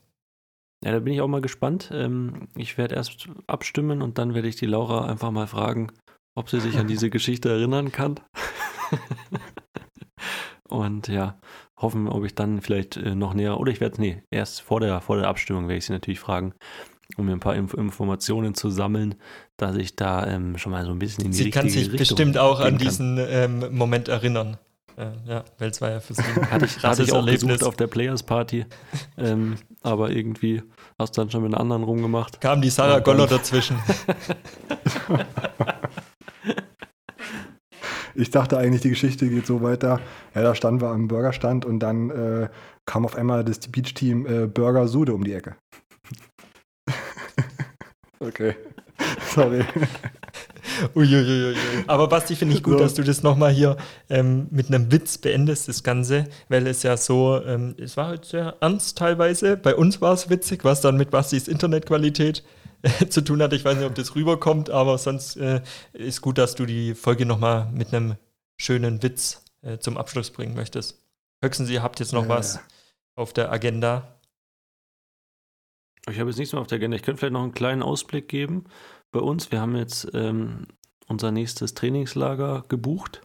[0.85, 1.91] Ja, da bin ich auch mal gespannt.
[1.93, 5.93] Ähm, ich werde erst abstimmen und dann werde ich die Laura einfach mal fragen,
[6.35, 8.21] ob sie sich an diese Geschichte erinnern kann.
[10.69, 11.39] und ja,
[11.77, 15.01] hoffen, ob ich dann vielleicht äh, noch näher, oder ich werde, nee, erst vor der,
[15.01, 16.55] vor der Abstimmung werde ich sie natürlich fragen,
[17.17, 19.15] um mir ein paar Inf Informationen zu sammeln,
[19.57, 21.99] dass ich da ähm, schon mal so ein bisschen in die Sie kann sich Richtung
[21.99, 24.57] bestimmt auch an diesen ähm, Moment erinnern.
[24.97, 27.45] Äh, ja, weil es war ja für sie hatte ich, hatte ich auch Erlebnis.
[27.45, 28.65] besucht auf der Players Party,
[29.19, 30.63] ähm, aber irgendwie
[30.99, 32.41] hast du dann schon mit einer anderen rumgemacht.
[32.41, 33.77] Kam die Sarah Goller dazwischen.
[38.15, 40.01] ich dachte eigentlich, die Geschichte geht so weiter.
[40.35, 42.49] Ja, da standen wir am Burgerstand und dann äh,
[42.87, 45.57] kam auf einmal das Beach-Team äh, Burger Sude um die Ecke.
[48.21, 48.57] Okay.
[49.35, 49.65] Sorry.
[50.95, 51.55] Uiuiui.
[51.87, 52.79] Aber Basti, finde ich gut, so.
[52.79, 53.77] dass du das nochmal hier
[54.09, 58.25] ähm, mit einem Witz beendest, das Ganze, weil es ja so, ähm, es war halt
[58.25, 59.57] sehr ernst teilweise.
[59.57, 62.45] Bei uns war es witzig, was dann mit Bastis Internetqualität
[62.83, 63.53] äh, zu tun hat.
[63.53, 65.61] Ich weiß nicht, ob das rüberkommt, aber sonst äh,
[65.93, 68.17] ist gut, dass du die Folge nochmal mit einem
[68.57, 71.01] schönen Witz äh, zum Abschluss bringen möchtest.
[71.43, 72.61] Höchstens, ihr habt jetzt noch ja, was
[73.17, 74.14] auf der Agenda.
[76.11, 76.97] Ich habe jetzt nichts mehr auf der Agenda.
[76.97, 78.65] Ich könnte vielleicht noch einen kleinen Ausblick geben
[79.11, 79.51] bei uns.
[79.51, 80.67] Wir haben jetzt ähm,
[81.07, 83.23] unser nächstes Trainingslager gebucht.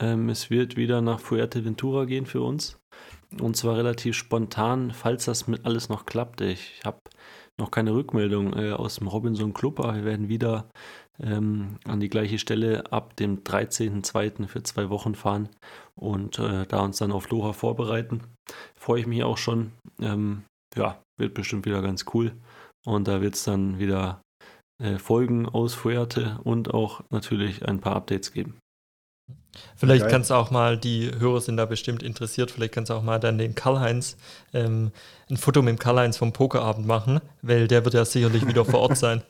[0.00, 2.78] Ähm, es wird wieder nach Fuerteventura gehen für uns.
[3.40, 6.40] Und zwar relativ spontan, falls das mit alles noch klappt.
[6.40, 7.00] Ich habe
[7.58, 10.68] noch keine Rückmeldung äh, aus dem Robinson Club, aber wir werden wieder
[11.20, 14.46] ähm, an die gleiche Stelle ab dem 13.02.
[14.46, 15.48] für zwei Wochen fahren
[15.96, 18.22] und äh, da uns dann auf Loha vorbereiten.
[18.76, 19.72] Freue ich mich auch schon.
[20.00, 20.44] Ähm,
[20.74, 22.32] ja, wird bestimmt wieder ganz cool.
[22.84, 24.22] Und da wird es dann wieder
[24.82, 28.58] äh, Folgen aus Fuerte und auch natürlich ein paar Updates geben.
[29.76, 30.10] Vielleicht Geil.
[30.10, 33.20] kannst du auch mal, die Hörer sind da bestimmt interessiert, vielleicht kannst du auch mal
[33.20, 34.16] dann den Karl-Heinz
[34.52, 34.90] ähm,
[35.30, 38.80] ein Foto mit dem Karl-Heinz vom Pokerabend machen, weil der wird ja sicherlich wieder vor
[38.80, 39.22] Ort sein.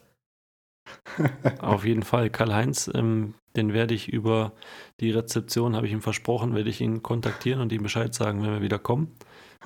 [1.60, 2.30] Auf jeden Fall.
[2.30, 4.52] Karl-Heinz, ähm, den werde ich über
[5.00, 8.52] die Rezeption, habe ich ihm versprochen, werde ich ihn kontaktieren und ihm Bescheid sagen, wenn
[8.52, 9.14] wir wieder kommen,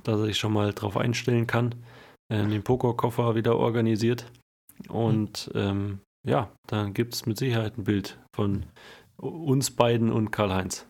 [0.05, 1.75] dass er sich schon mal darauf einstellen kann.
[2.33, 4.31] Äh, den Pokerkoffer wieder organisiert
[4.89, 8.67] und ähm, ja, dann gibt es mit Sicherheit ein Bild von
[9.17, 10.87] uns beiden und Karl-Heinz.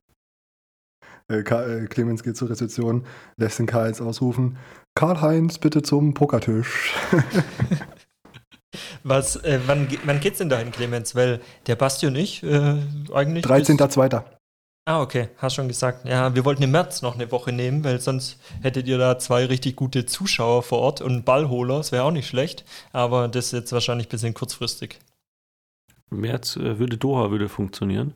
[1.31, 3.07] Äh, äh, Clemens geht zur Rezeption,
[3.37, 4.59] lässt den Karl-Heinz ausrufen.
[4.95, 6.95] Karl-Heinz, bitte zum Pokertisch.
[9.03, 11.15] Was, äh, wann, wann geht's denn dahin, Clemens?
[11.15, 12.77] Weil der Basti und ich äh,
[13.13, 13.45] eigentlich.
[13.45, 14.25] 13.02.
[14.89, 16.09] Ah, okay, hast schon gesagt.
[16.09, 19.45] Ja, wir wollten im März noch eine Woche nehmen, weil sonst hättet ihr da zwei
[19.45, 23.47] richtig gute Zuschauer vor Ort und einen Ballholer, das wäre auch nicht schlecht, aber das
[23.47, 24.99] ist jetzt wahrscheinlich ein bisschen kurzfristig.
[26.09, 28.15] März äh, würde Doha würde funktionieren.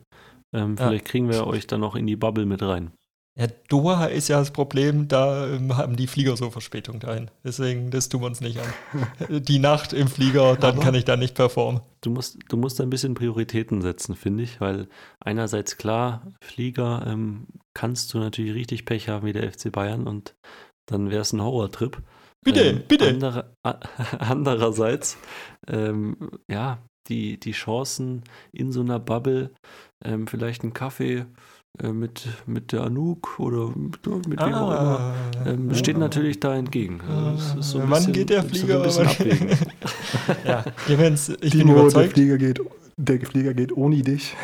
[0.51, 1.11] Ähm, vielleicht ja.
[1.11, 2.91] kriegen wir euch dann noch in die Bubble mit rein.
[3.35, 7.31] Ja, Doha ist ja das Problem, da ähm, haben die Flieger so Verspätung dahin.
[7.43, 9.07] Deswegen, das tun wir uns nicht an.
[9.43, 11.81] die Nacht im Flieger, dann Aber kann ich da nicht performen.
[12.01, 14.87] Du musst, du musst ein bisschen Prioritäten setzen, finde ich, weil
[15.19, 20.35] einerseits klar, Flieger ähm, kannst du natürlich richtig Pech haben wie der FC Bayern und
[20.85, 22.03] dann wäre es ein Horrortrip.
[22.43, 23.07] Bitte, ähm, bitte.
[23.07, 23.55] Andere,
[24.19, 25.17] andererseits,
[25.67, 26.77] ähm, ja,
[27.07, 29.51] die, die Chancen in so einer Bubble,
[30.03, 31.25] ähm, vielleicht einen Kaffee
[31.81, 35.13] mit, mit der Anouk oder mit, mit ah, wem auch immer,
[35.45, 37.01] ähm, steht natürlich da entgegen.
[37.01, 38.87] Also so Wann bisschen, geht der Flieger?
[38.91, 39.01] So
[40.45, 42.05] ja, Clemens, ich Timo, bin überzeugt.
[42.05, 42.59] Der Flieger geht
[42.97, 44.35] der Flieger geht ohne dich.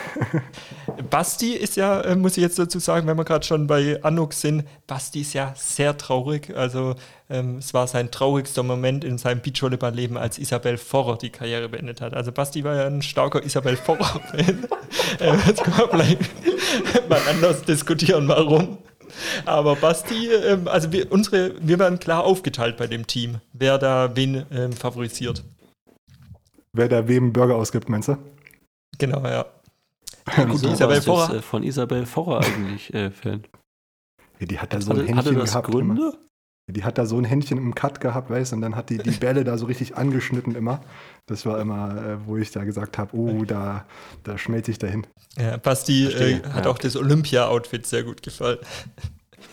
[1.10, 4.34] Basti ist ja, äh, muss ich jetzt dazu sagen, wenn wir gerade schon bei Anuk
[4.34, 6.56] sind, Basti ist ja sehr traurig.
[6.56, 6.96] Also
[7.30, 12.02] ähm, es war sein traurigster Moment in seinem Beachvolleyball-Leben, als Isabel Forrer die Karriere beendet
[12.02, 12.14] hat.
[12.14, 14.68] Also Basti war ja ein starker Isabel Forrer-Fan.
[15.20, 18.80] äh, jetzt können wir vielleicht mal anders diskutieren, warum.
[19.46, 24.16] Aber Basti, ähm, also wir, unsere, wir werden klar aufgeteilt bei dem Team, wer da
[24.16, 25.44] wen ähm, favorisiert.
[26.74, 28.18] Wer da wem Burger ausgibt, meinst du?
[29.00, 29.46] Genau, ja.
[30.38, 31.36] ja gut, Isabel Vorrer.
[31.36, 33.44] Äh, von Isabel Vorrer eigentlich äh, Fan.
[34.40, 35.68] Ja, die hat da so ein hatte, Händchen hatte das gehabt.
[35.68, 36.02] Gründe?
[36.02, 36.14] Immer.
[36.72, 39.00] Die hat da so ein Händchen im Cut gehabt, weißt du, und dann hat die
[39.00, 40.82] die Bälle da so richtig angeschnitten immer.
[41.26, 43.86] Das war immer, äh, wo ich da gesagt habe, oh, da,
[44.24, 45.08] da schmelze ich dahin.
[45.38, 46.72] Ja, Basti äh, hat ja.
[46.72, 48.60] auch das Olympia-Outfit sehr gut gefallen.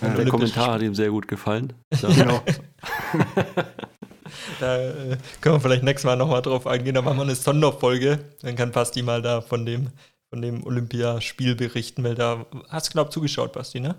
[0.03, 1.73] Ja, der Kommentar hat ihm sehr gut gefallen.
[1.95, 2.09] So.
[2.15, 2.43] genau.
[4.61, 6.95] Da äh, können wir vielleicht nächstes Mal nochmal drauf eingehen.
[6.95, 8.19] Da machen wir eine Sonderfolge.
[8.43, 9.91] Dann kann Basti mal da von dem,
[10.31, 13.97] von dem Olympiaspiel berichten, weil da hast du, glaube zugeschaut, Basti, ne?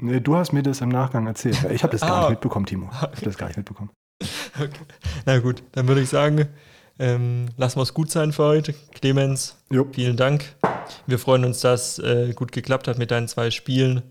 [0.00, 1.58] Nee, du hast mir das im Nachgang erzählt.
[1.70, 2.88] Ich habe das gar ah, nicht mitbekommen, Timo.
[2.92, 3.90] Ich habe das gar nicht mitbekommen.
[4.60, 4.70] Okay.
[5.26, 6.48] Na gut, dann würde ich sagen,
[6.98, 8.74] ähm, lassen wir es gut sein für heute.
[8.92, 9.86] Clemens, jo.
[9.92, 10.56] vielen Dank.
[11.06, 14.02] Wir freuen uns, dass äh, gut geklappt hat mit deinen zwei Spielen.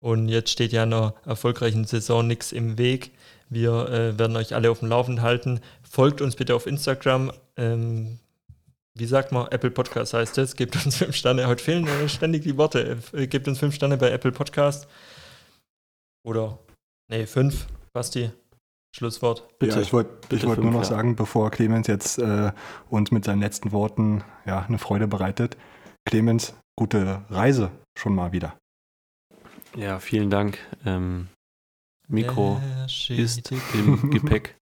[0.00, 3.12] Und jetzt steht ja einer erfolgreichen Saison nichts im Weg.
[3.48, 5.60] Wir äh, werden euch alle auf dem Laufenden halten.
[5.82, 7.32] Folgt uns bitte auf Instagram.
[7.56, 8.18] Ähm,
[8.94, 10.56] wie sagt man, Apple Podcast heißt es.
[10.56, 11.46] Gebt uns fünf Sterne.
[11.46, 12.98] Heute fehlen äh, ständig die Worte.
[13.12, 14.88] Äh, gebt uns fünf Sterne bei Apple Podcast.
[16.24, 16.58] Oder,
[17.08, 17.66] nee, fünf.
[17.92, 18.30] Basti,
[18.96, 19.58] Schlusswort.
[19.58, 19.76] Bitte.
[19.76, 20.86] Ja, ich wollte wollt nur noch ja.
[20.86, 22.52] sagen, bevor Clemens jetzt äh,
[22.90, 25.56] uns mit seinen letzten Worten ja, eine Freude bereitet.
[26.04, 28.58] Clemens, gute Reise schon mal wieder.
[29.76, 30.58] Ja, vielen Dank.
[30.84, 31.28] Ähm,
[32.08, 34.58] Mikro ist im Gepäck.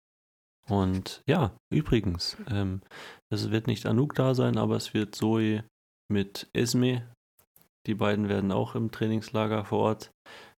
[0.68, 2.82] Und ja, übrigens, ähm,
[3.30, 5.64] es wird nicht Anouk da sein, aber es wird Zoe
[6.08, 7.14] mit Esme.
[7.86, 10.12] Die beiden werden auch im Trainingslager vor Ort.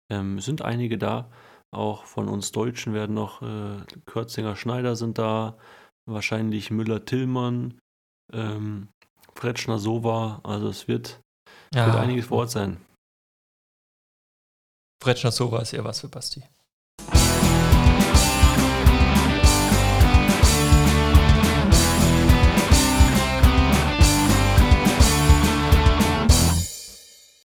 [0.09, 1.31] Ähm, sind einige da.
[1.71, 5.57] Auch von uns Deutschen werden noch äh, Kürzinger Schneider sind da.
[6.05, 7.79] Wahrscheinlich Müller-Tillmann,
[8.33, 8.89] ähm,
[9.33, 10.41] Fretschner Sova.
[10.43, 11.21] Also es wird,
[11.73, 11.85] ja.
[11.85, 12.77] wird einiges vor Ort sein.
[15.01, 16.43] Fretschner Sova ist ja was für Basti.